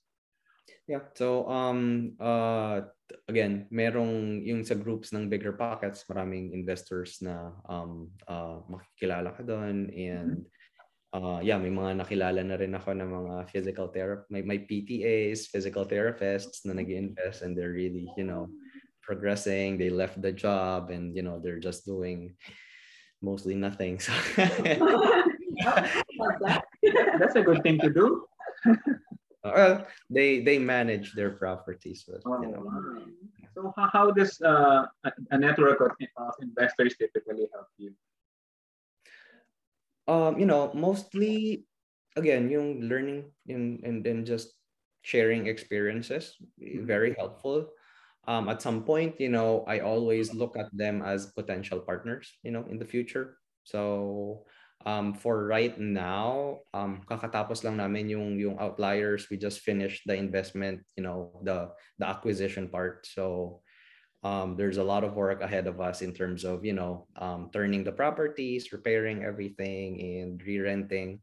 [0.87, 1.03] Yeah.
[1.19, 2.87] So um uh
[3.27, 9.43] again, merong yung sa groups ng bigger pockets, maraming investors na um uh makikilala ka
[9.43, 10.47] doon and
[11.11, 15.51] uh yeah, may mga nakilala na rin ako ng mga physical therapy, may may PTAs,
[15.51, 18.47] physical therapists na nag-invest and they're really, you know,
[19.03, 22.31] progressing, they left the job and you know, they're just doing
[23.21, 23.99] mostly nothing.
[23.99, 24.13] So
[27.19, 28.25] That's a good thing to do.
[29.43, 32.05] well, they they manage their properties.
[32.07, 32.63] But, oh, you know.
[33.55, 34.85] So how does uh,
[35.31, 37.93] a network of, of investors typically help you?
[40.07, 41.65] Um, you know, mostly
[42.15, 44.53] again, yung learning and and then just
[45.01, 47.69] sharing experiences very helpful.
[48.27, 52.51] Um, at some point, you know, I always look at them as potential partners, you
[52.51, 53.39] know, in the future.
[53.63, 54.43] So
[54.85, 59.31] um, for right now, um, kakatapos lang namin yung yung outliers.
[59.31, 63.07] We just finished the investment, you know, the the acquisition part.
[63.07, 63.63] So
[64.23, 67.49] um, there's a lot of work ahead of us in terms of you know um,
[67.51, 71.19] turning the properties, repairing everything, and re-renting.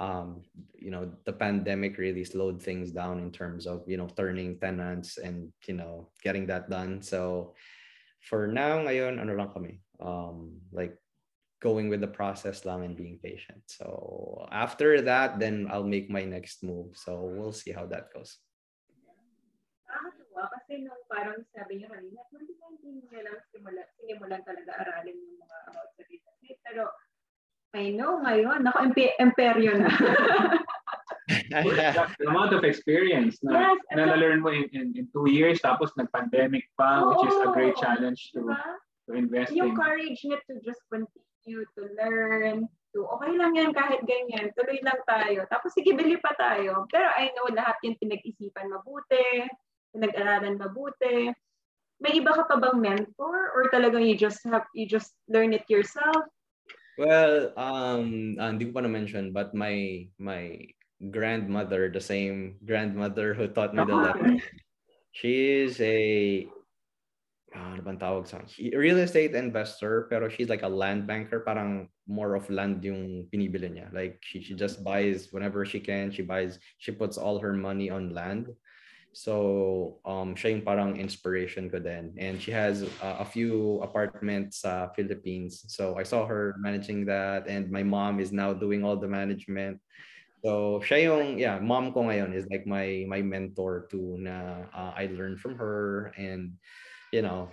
[0.00, 0.40] Um,
[0.72, 5.20] you know, the pandemic really slowed things down in terms of you know turning tenants
[5.20, 7.04] and you know getting that done.
[7.04, 7.52] So
[8.24, 10.96] for now, ngayon ano lang kami, um, like
[11.60, 13.60] going with the process lang and being patient.
[13.68, 16.96] So after that, then I'll make my next move.
[16.96, 18.40] So we'll see how that goes.
[19.84, 25.36] Nakakatuwa kasi nung parang sabi niyo kanina, 2019 niya lang simula, sinimulan talaga aralin yung
[25.44, 26.60] mga about real estate.
[26.64, 26.82] Pero
[27.74, 29.90] I know ngayon, nako imperyo na.
[32.18, 36.66] the amount of experience na yes, na-learn mo in, in, in two years tapos nag-pandemic
[36.74, 38.58] pa, oh, which is a great challenge to, diba?
[39.06, 39.78] to invest Yung in.
[39.78, 44.98] courage na to just continue to learn, to okay lang yan kahit ganyan, tuloy lang
[45.06, 45.46] tayo.
[45.46, 46.90] Tapos sige, bili pa tayo.
[46.90, 49.46] Pero I know lahat yung pinag-isipan mabuti.
[49.94, 51.34] pinag-aralan mabuti.
[52.00, 55.66] May iba ka pa bang mentor or talagang you just have you just learn it
[55.68, 56.24] yourself?
[56.98, 60.58] Well, um, uh, hindi ko pa na-mention, but my my
[61.10, 64.42] grandmother, the same grandmother who taught me the lesson,
[65.12, 66.46] she is a
[67.54, 68.44] ah, ano bang tawag sa
[68.78, 73.70] real estate investor pero she's like a land banker parang more of land yung pinibili
[73.70, 73.88] niya.
[73.94, 76.10] Like she, she just buys whenever she can.
[76.10, 78.50] She buys she puts all her money on land
[79.12, 82.14] so um siya yung parang inspiration ko din.
[82.18, 85.66] And she has uh, a few apartments sa Philippines.
[85.68, 89.82] So I saw her managing that and my mom is now doing all the management.
[90.40, 94.92] So siya yung yeah mom ko ngayon is like my my mentor too na uh,
[94.96, 96.56] I learned from her and
[97.12, 97.50] you know,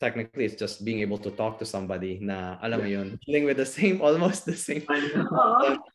[0.00, 3.58] technically it's just being able to talk to somebody na alam mo yun dealing with
[3.58, 4.86] the same almost the same.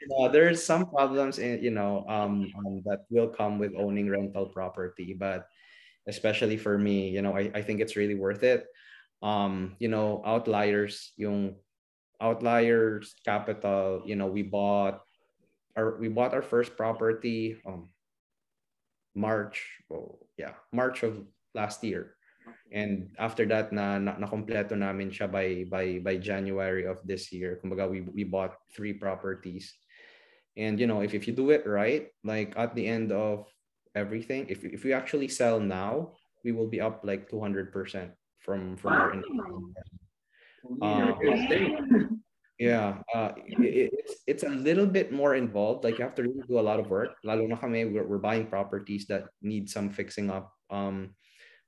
[0.04, 4.12] You know, there's some problems in you know um, um, that will come with owning
[4.12, 5.47] rental property but
[6.08, 8.68] especially for me you know I, I think it's really worth it.
[9.24, 11.56] Um you know outliers yung
[12.20, 14.99] outliers capital you know we bought
[15.80, 17.88] our we bought our first property um
[19.16, 21.24] march oh yeah march of
[21.56, 22.16] last year
[22.74, 27.62] and after that na, na nakompleto namin siya by by by January of this year.
[27.62, 29.74] Kumbaga we we bought three properties.
[30.58, 33.46] And you know, if if you do it right, like at the end of
[33.94, 37.70] everything, if if we actually sell now, we will be up like 200%
[38.41, 39.00] from from wow.
[39.00, 39.74] our income.
[40.82, 42.22] Um,
[42.60, 45.84] yeah, uh, it, it's it's a little bit more involved.
[45.84, 47.18] Like you have to really do a lot of work.
[47.24, 50.54] Lalo na kami, we're, we're buying properties that need some fixing up.
[50.70, 51.16] Um,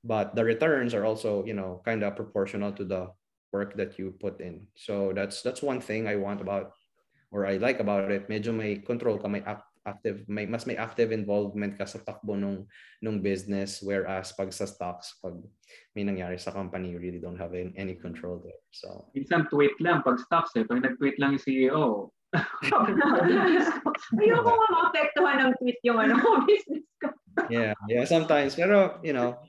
[0.06, 3.10] but the returns are also you know kind of proportional to the
[3.50, 4.70] work that you put in.
[4.78, 6.78] So that's that's one thing i want about
[7.34, 8.30] or i like about it.
[8.30, 9.42] Medyo may control ka may
[9.86, 12.70] active may mas may active involvement ka sa takbo nung
[13.02, 15.38] nung business whereas pag sa stocks pag
[15.94, 18.62] may nangyari sa company you really don't have any, any control there.
[18.70, 20.66] So minsan tweet lang pag stocks eh.
[20.68, 21.86] Pag nag-tweet lang yung CEO
[24.20, 27.08] Ayoko nga maapektuhan ng tweet yung ano, business ko.
[27.48, 28.56] yeah, yeah, sometimes.
[28.60, 29.40] Pero, you know,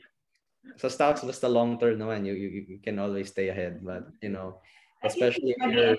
[0.75, 4.29] so stocks the long term naman you, you you can always stay ahead but you
[4.29, 4.59] know
[5.07, 5.97] especially if you're,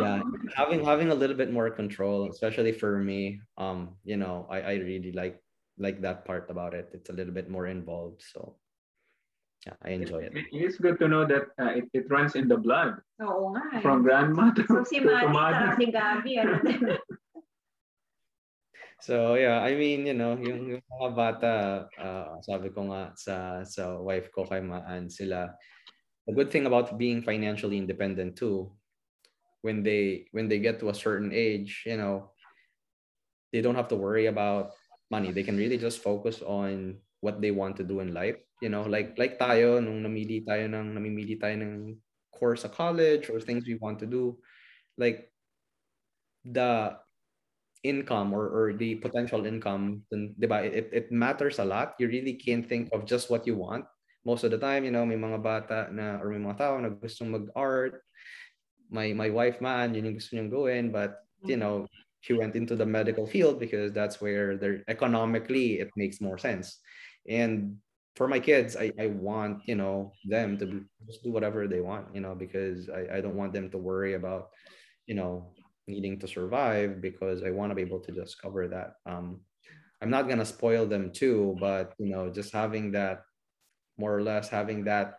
[0.00, 0.24] yeah
[0.56, 4.74] having having a little bit more control especially for me um you know I, I
[4.80, 5.44] really like
[5.78, 6.90] like that part about it.
[6.92, 8.56] It's a little bit more involved so
[9.66, 10.32] yeah I enjoy it.
[10.52, 13.00] It's good to know that uh, it, it runs in the blood.
[13.22, 16.60] Oo nga, from grandma to, so si Mati si Gabi ano
[19.04, 21.52] So yeah, I mean, you know, yung, yung mga bata,
[22.00, 25.52] uh, sabi ko nga sa sa wife ko kay Maan sila,
[26.24, 28.72] the good thing about being financially independent too,
[29.60, 32.32] when they when they get to a certain age, you know,
[33.52, 34.72] they don't have to worry about
[35.12, 35.36] money.
[35.36, 38.40] They can really just focus on what they want to do in life.
[38.64, 42.00] You know, like like tayo nung namili tayo ng namimili tayo ng
[42.32, 44.40] course sa college or things we want to do,
[44.96, 45.28] like
[46.48, 46.96] the
[47.84, 51.94] income or, or the potential income, then, diba, it, it matters a lot.
[52.00, 53.84] You really can't think of just what you want.
[54.24, 56.88] Most of the time, you know, may mga bata na, or may mga tao na
[56.88, 58.00] gustong mag-art.
[58.90, 60.90] My, my wife man, yun yung gusto niyang gawin.
[60.90, 61.86] But, you know,
[62.24, 66.80] she went into the medical field because that's where they're economically, it makes more sense.
[67.28, 67.76] And
[68.16, 72.14] for my kids, I, I want, you know, them to just do whatever they want,
[72.14, 74.48] you know, because I, I don't want them to worry about,
[75.04, 75.52] you know,
[75.86, 78.94] needing to survive because I want to be able to just cover that.
[79.06, 79.40] Um,
[80.00, 83.22] I'm not gonna spoil them too, but you know, just having that,
[83.96, 85.18] more or less having that,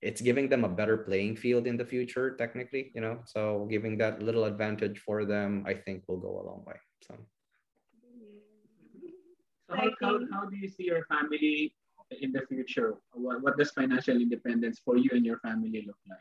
[0.00, 3.20] it's giving them a better playing field in the future, technically, you know.
[3.24, 6.76] So giving that little advantage for them, I think will go a long way.
[7.02, 7.16] So.
[9.68, 11.74] So how, how, how do you see your family
[12.20, 12.94] in the future?
[13.12, 16.18] What, what does financial independence for you and your family look like?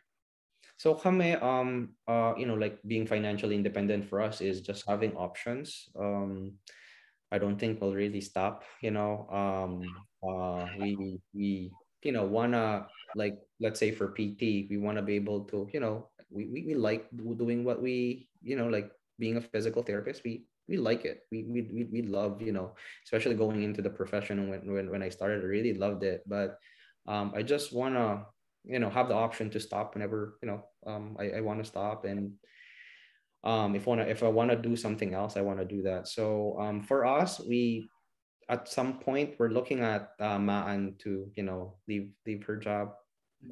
[0.77, 5.15] So kami, um, uh, you know, like being financially independent for us is just having
[5.15, 5.87] options.
[5.97, 6.59] Um,
[7.31, 8.63] I don't think we'll really stop.
[8.81, 9.81] You know, um,
[10.23, 11.71] uh, we we
[12.03, 16.09] you know wanna like let's say for PT, we wanna be able to you know
[16.29, 20.23] we we, we like doing what we you know like being a physical therapist.
[20.23, 21.23] We we like it.
[21.31, 25.03] We we we, we love you know especially going into the profession when when when
[25.03, 26.21] I started, I really loved it.
[26.27, 26.59] But
[27.07, 28.25] um, I just wanna
[28.67, 31.65] you know have the option to stop whenever you know um, I, I want to
[31.65, 32.33] stop and
[33.43, 36.07] um, if wanna if I want to do something else I want to do that
[36.07, 37.87] so um, for us we
[38.49, 42.93] at some point we're looking at uh, Maan to you know leave leave her job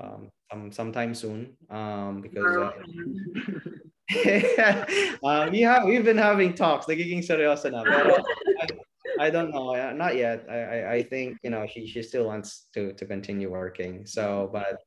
[0.01, 2.71] um, some sometime soon um, because uh,
[5.23, 7.55] uh, we have we've been having talks nagiging pero
[9.19, 9.75] I don't know.
[9.75, 10.45] uh, Not yet.
[10.49, 14.05] I, I, I think you know she, she still wants to to continue working.
[14.05, 14.81] So, but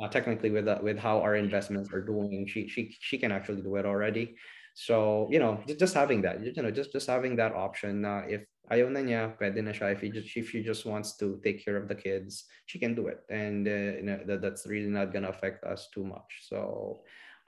[0.00, 3.62] uh, technically, with uh, with how our investments are doing, she she she can actually
[3.62, 4.36] do it already.
[4.74, 8.04] So you know, ju- just having that, you know, just just having that option.
[8.04, 9.92] Uh, if ayaw na niya, pwede na siya.
[9.92, 12.94] If he just if she just wants to take care of the kids, she can
[12.94, 16.42] do it, and uh, you know that, that's really not gonna affect us too much.
[16.42, 17.02] So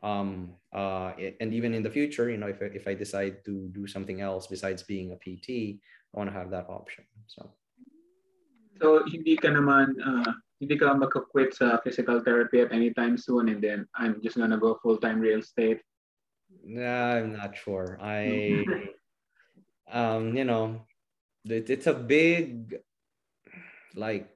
[0.05, 3.87] um uh and even in the future you know if, if i decide to do
[3.87, 5.81] something else besides being a pt
[6.13, 7.49] i want to have that option so
[8.77, 13.49] So, hindi ka naman, uh, hindi ka magka-quit sa physical therapy at any time soon
[13.53, 15.81] and then I'm just gonna go full-time real estate.
[16.67, 18.63] nah, i'm not sure i
[19.93, 20.83] um you know
[21.47, 22.75] it, it's a big
[23.95, 24.27] like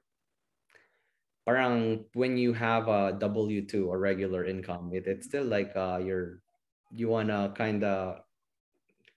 [1.43, 6.39] parang when you have a w2 or regular income it, it's still like uh you're
[6.93, 8.21] you wanna kind of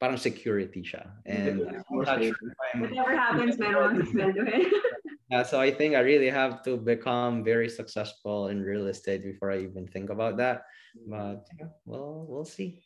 [0.01, 2.51] parang security siya and I'm More not sure stable.
[2.51, 4.65] if I'm- Whatever happens, meron kang sweldohin.
[5.31, 9.51] Yeah, so I think I really have to become very successful in real estate before
[9.51, 10.65] I even think about that.
[11.09, 12.83] But yeah, well, we'll see.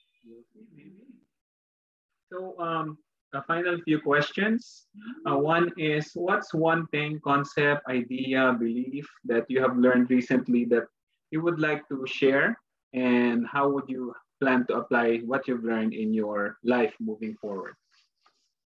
[2.32, 2.98] So, um,
[3.34, 4.86] a final few questions.
[5.28, 10.84] Uh, one is, what's one thing, concept, idea, belief that you have learned recently that
[11.30, 12.56] you would like to share?
[12.94, 17.74] And how would you plan to apply what you've learned in your life moving forward?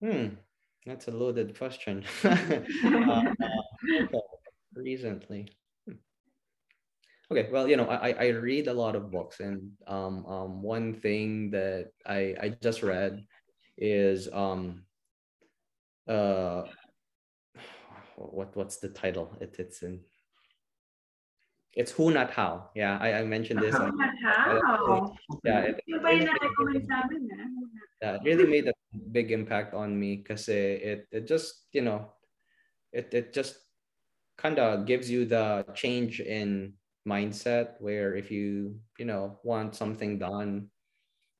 [0.01, 0.41] Hmm,
[0.87, 2.05] that's a loaded question.
[2.22, 3.22] Uh,
[3.93, 4.20] okay,
[4.74, 5.49] recently.
[5.87, 5.95] Hmm.
[7.30, 10.95] Okay, well, you know, I, I read a lot of books, and um, um, one
[10.95, 13.22] thing that I I just read
[13.76, 14.84] is um,
[16.09, 16.62] uh,
[18.16, 19.37] what what's the title?
[19.41, 20.01] It, it's in
[21.76, 22.70] it's Who Not How.
[22.74, 23.74] Yeah, I, I mentioned this.
[23.76, 23.93] on-
[24.24, 25.12] How?
[25.45, 27.49] yeah, it, Yung ba yung na-recommend sa amin, ah?
[28.03, 28.72] yeah, it really made a
[29.12, 32.12] big impact on me because it, it just you know
[32.92, 33.57] it, it just
[34.38, 36.72] kind of gives you the change in
[37.07, 40.68] mindset where if you you know want something done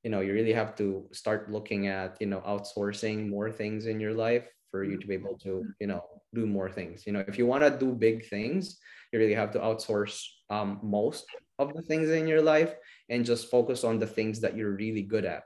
[0.02, 3.98] you know you really have to start looking at you know outsourcing more things in
[3.98, 6.02] your life for you to be able to you know
[6.34, 7.07] do more things.
[7.07, 8.78] You know if you want to do big things
[9.12, 11.24] you really have to outsource um, most
[11.59, 12.74] of the things in your life
[13.09, 15.44] and just focus on the things that you're really good at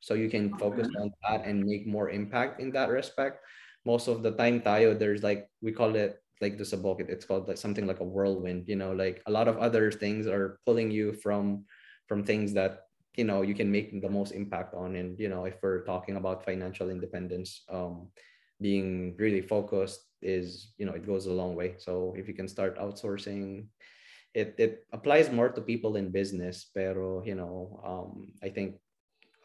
[0.00, 3.44] so you can focus on that and make more impact in that respect.
[3.84, 7.48] Most of the time tayo there's like we call it like the sabok it's called
[7.48, 10.90] like something like a whirlwind you know like a lot of other things are pulling
[10.90, 11.64] you from
[12.08, 14.96] from things that you know you can make the most impact on.
[14.96, 18.08] And you know if we're talking about financial independence um
[18.60, 21.76] being really focused is you know it goes a long way.
[21.78, 23.68] So if you can start outsourcing
[24.34, 28.78] it it applies more to people in business pero you know um i think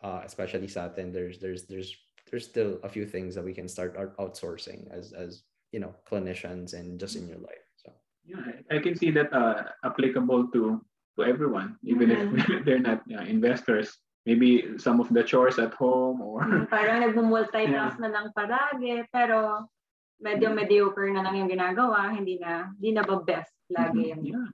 [0.06, 1.97] uh, especially sa atin, there's there's there's
[2.30, 5.41] there's still a few things that we can start outsourcing as as
[5.74, 7.89] you know clinicians and just in your life so.
[8.22, 10.86] Yeah, I I can see that uh, applicable to
[11.18, 12.22] to everyone, even if
[12.66, 13.89] they're not uh, investors.
[14.26, 19.70] Maybe some of the chores at home or Hmm, Parang nagmumultitask na lang palagi, pero
[20.18, 24.49] medyo mediocre na lang yung ginagawa, hindi na, hindi na ba best lagi yung yeah,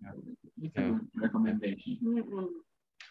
[0.59, 2.03] it's recommendation.
[2.03, 2.51] Mm-mm.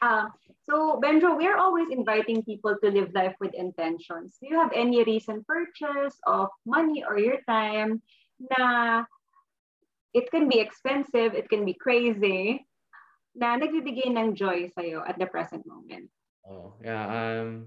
[0.01, 0.29] Uh,
[0.65, 4.39] so, Benjo, we're always inviting people to live life with intentions.
[4.41, 8.03] Do you have any recent purchase of money or your time
[8.41, 9.05] na
[10.15, 12.65] it can be expensive, it can be crazy,
[13.37, 16.11] na nagbibigay ng joy sa'yo at the present moment?
[16.49, 17.67] oh yeah i'm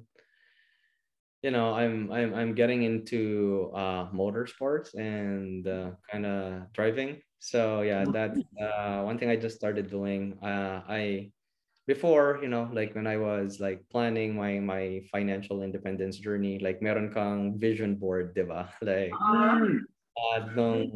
[1.41, 7.81] you know i'm i'm i'm getting into uh motorsports and uh, kind of driving so
[7.81, 11.29] yeah that's uh one thing i just started doing uh i
[11.87, 16.81] before you know like when i was like planning my my financial independence journey like
[16.81, 19.11] meron kang vision board diba like
[20.13, 20.93] Uh, uh, nung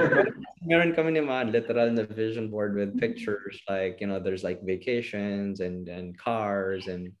[0.68, 5.60] meron kami naman literal na vision board with pictures like you know there's like vacations
[5.60, 7.12] and and cars and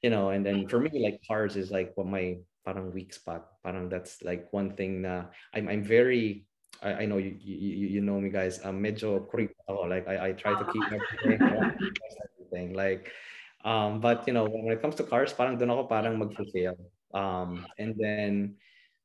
[0.00, 3.48] you know and then for me like cars is like what my parang weak spot.
[3.64, 6.46] Parang that's like one thing na I'm I'm very
[6.82, 8.60] I, I know you, you you know me guys.
[8.64, 11.40] Um medyo creep ako like I, I try to keep everything
[12.36, 12.68] everything.
[12.74, 13.12] Like
[13.64, 16.76] um but you know when it comes to cars parang doon ako parang mag-fail.
[17.12, 18.56] Um and then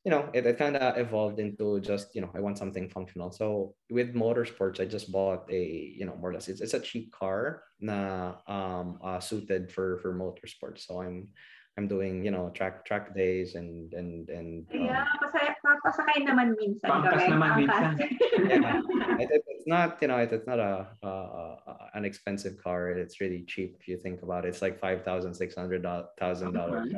[0.05, 3.31] you know, it, it kind of evolved into just, you know, I want something functional.
[3.31, 5.61] So with motorsports, I just bought a,
[5.97, 9.97] you know, more or less, it's, it's a cheap car na um, uh, suited for
[10.05, 10.85] for motorsports.
[10.85, 11.29] So I'm
[11.75, 16.57] I'm doing, you know, track track days and and and um, Yeah, pasay, papasakay naman
[16.57, 17.29] minsan Pangkas kami.
[17.29, 17.97] naman Pangkas.
[18.49, 22.57] yeah, it, it- it's not, you know, it, it's not a, a, a an expensive
[22.57, 22.89] car.
[22.89, 24.49] It's really cheap if you think about it.
[24.49, 25.85] It's like five thousand six hundred
[26.17, 26.89] thousand dollars.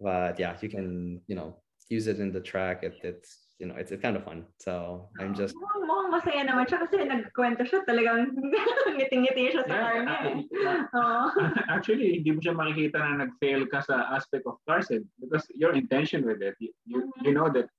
[0.00, 1.56] But yeah, you can, you know,
[1.88, 2.82] use it in the track.
[2.84, 4.44] It, it's you know, it's, it's kind of fun.
[4.58, 8.34] So I'm just Mukhang, mukhang masaya naman siya kasi nagkwento siya talagang
[8.98, 10.18] ngiting-ngiti siya sa car niya.
[10.26, 10.36] eh.
[10.98, 11.22] Oo.
[11.70, 15.70] Actually, hindi mo siya makikita na nag-fail ka sa aspect of cars eh, because your
[15.78, 17.70] intention with it, you, you, you know that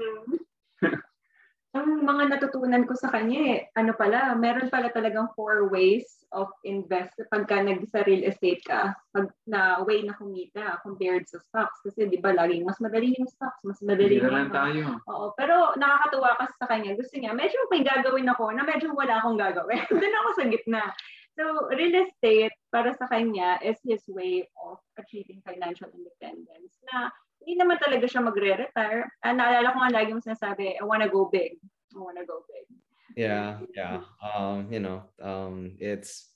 [1.72, 6.04] Ang mga natutunan ko sa kanya eh, ano pala, meron pala talagang four ways
[6.36, 11.40] of invest pagka nag sa real estate ka, pag na way na kumita compared sa
[11.40, 11.80] stocks.
[11.80, 15.00] Kasi di ba laging mas madali yung stocks, mas madali yung tayo.
[15.08, 16.92] Oo, pero nakakatuwa kasi sa kanya.
[17.00, 19.80] Gusto niya, medyo may gagawin ako na medyo wala akong gagawin.
[19.96, 20.84] Doon ako sa gitna.
[21.40, 27.08] So, real estate, para sa kanya, is his way of achieving financial independence na
[27.42, 29.10] hindi naman talaga siya magre-retire.
[29.26, 31.58] Ah, naalala ko nga lagi mo sinasabi, I wanna go big.
[31.92, 32.70] I wanna go big.
[33.18, 34.06] yeah, yeah.
[34.22, 36.32] Um, you know, um, it's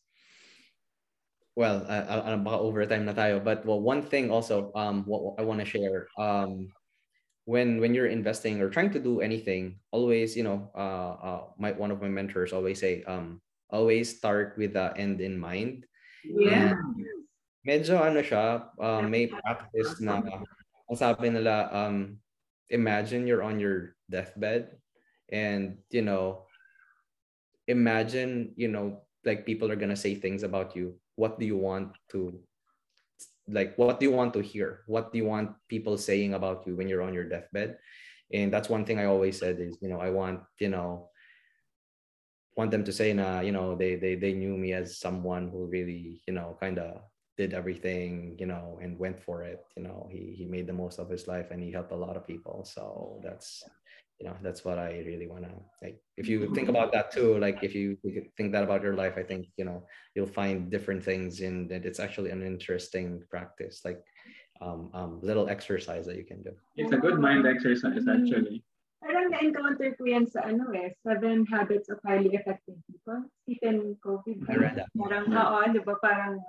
[1.56, 3.40] well, uh, baka overtime na tayo.
[3.40, 6.68] But well, one thing also, um, what I want to share, um,
[7.46, 11.72] when when you're investing or trying to do anything, always, you know, uh, uh, my
[11.72, 13.40] one of my mentors always say, um,
[13.72, 15.88] always start with the end in mind.
[16.26, 16.76] Yeah.
[17.66, 20.22] Medyo ano siya, uh, may practice na,
[20.90, 22.18] ang sabi nila, um,
[22.70, 24.78] imagine you're on your deathbed
[25.32, 26.46] and, you know,
[27.68, 30.96] imagine, you know, like people are gonna say things about you.
[31.16, 32.38] What do you want to
[33.48, 34.82] like what do you want to hear?
[34.88, 37.78] What do you want people saying about you when you're on your deathbed?
[38.34, 41.10] And that's one thing I always said is, you know, I want, you know,
[42.58, 45.66] want them to say nah, you know, they they they knew me as someone who
[45.66, 47.02] really, you know, kind of
[47.38, 49.66] did everything, you know, and went for it.
[49.76, 52.16] You know, he he made the most of his life and he helped a lot
[52.16, 52.66] of people.
[52.66, 53.64] So that's
[54.20, 57.38] you know that's what i really want to like if you think about that too
[57.38, 57.98] like if you
[58.38, 59.84] think that about your life i think you know
[60.16, 64.02] you'll find different things in that it's actually an interesting practice like
[64.62, 68.64] um, um little exercise that you can do It's a good mind exercise actually.
[69.06, 73.30] Parang na-encounter ko yan sa ano eh, Seven Habits of Highly Effective People.
[73.46, 74.42] Stephen Covey.
[74.50, 74.90] I read that.
[74.98, 76.42] Parang, oo, di ba, parang,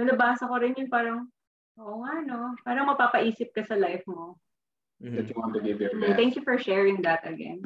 [0.00, 1.28] nalabasa ko rin yun, parang,
[1.76, 2.56] oo nga, no?
[2.64, 4.40] Parang mapapaisip ka sa life mo.
[5.00, 5.16] Mhm.
[5.16, 6.16] That you want to give your best.
[6.16, 7.64] Thank you for sharing that again.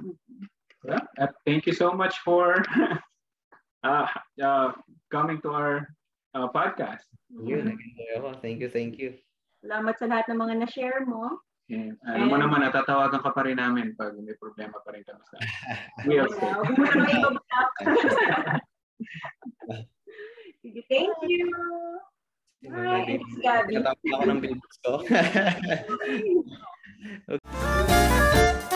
[0.87, 2.61] Yeah, uh, thank you so much for
[3.87, 4.07] uh,
[4.39, 4.71] uh,
[5.11, 5.89] coming to our
[6.37, 7.03] uh, podcast.
[7.35, 8.29] Yun, nag-enjoy ako.
[8.39, 9.19] thank you thank you
[9.65, 11.41] Salamat sa lahat ng mga na-share mo.
[11.73, 15.25] And alam mo naman, natatawagan ka pa rin namin pag may problema pa rin kami
[15.25, 15.41] sa
[16.05, 17.73] ibabulak.
[20.61, 21.49] Sige, thank you.
[22.73, 23.77] Hi, it's Gabby.
[23.77, 24.93] Katapos ako ng babies ko.
[27.29, 28.74] okay.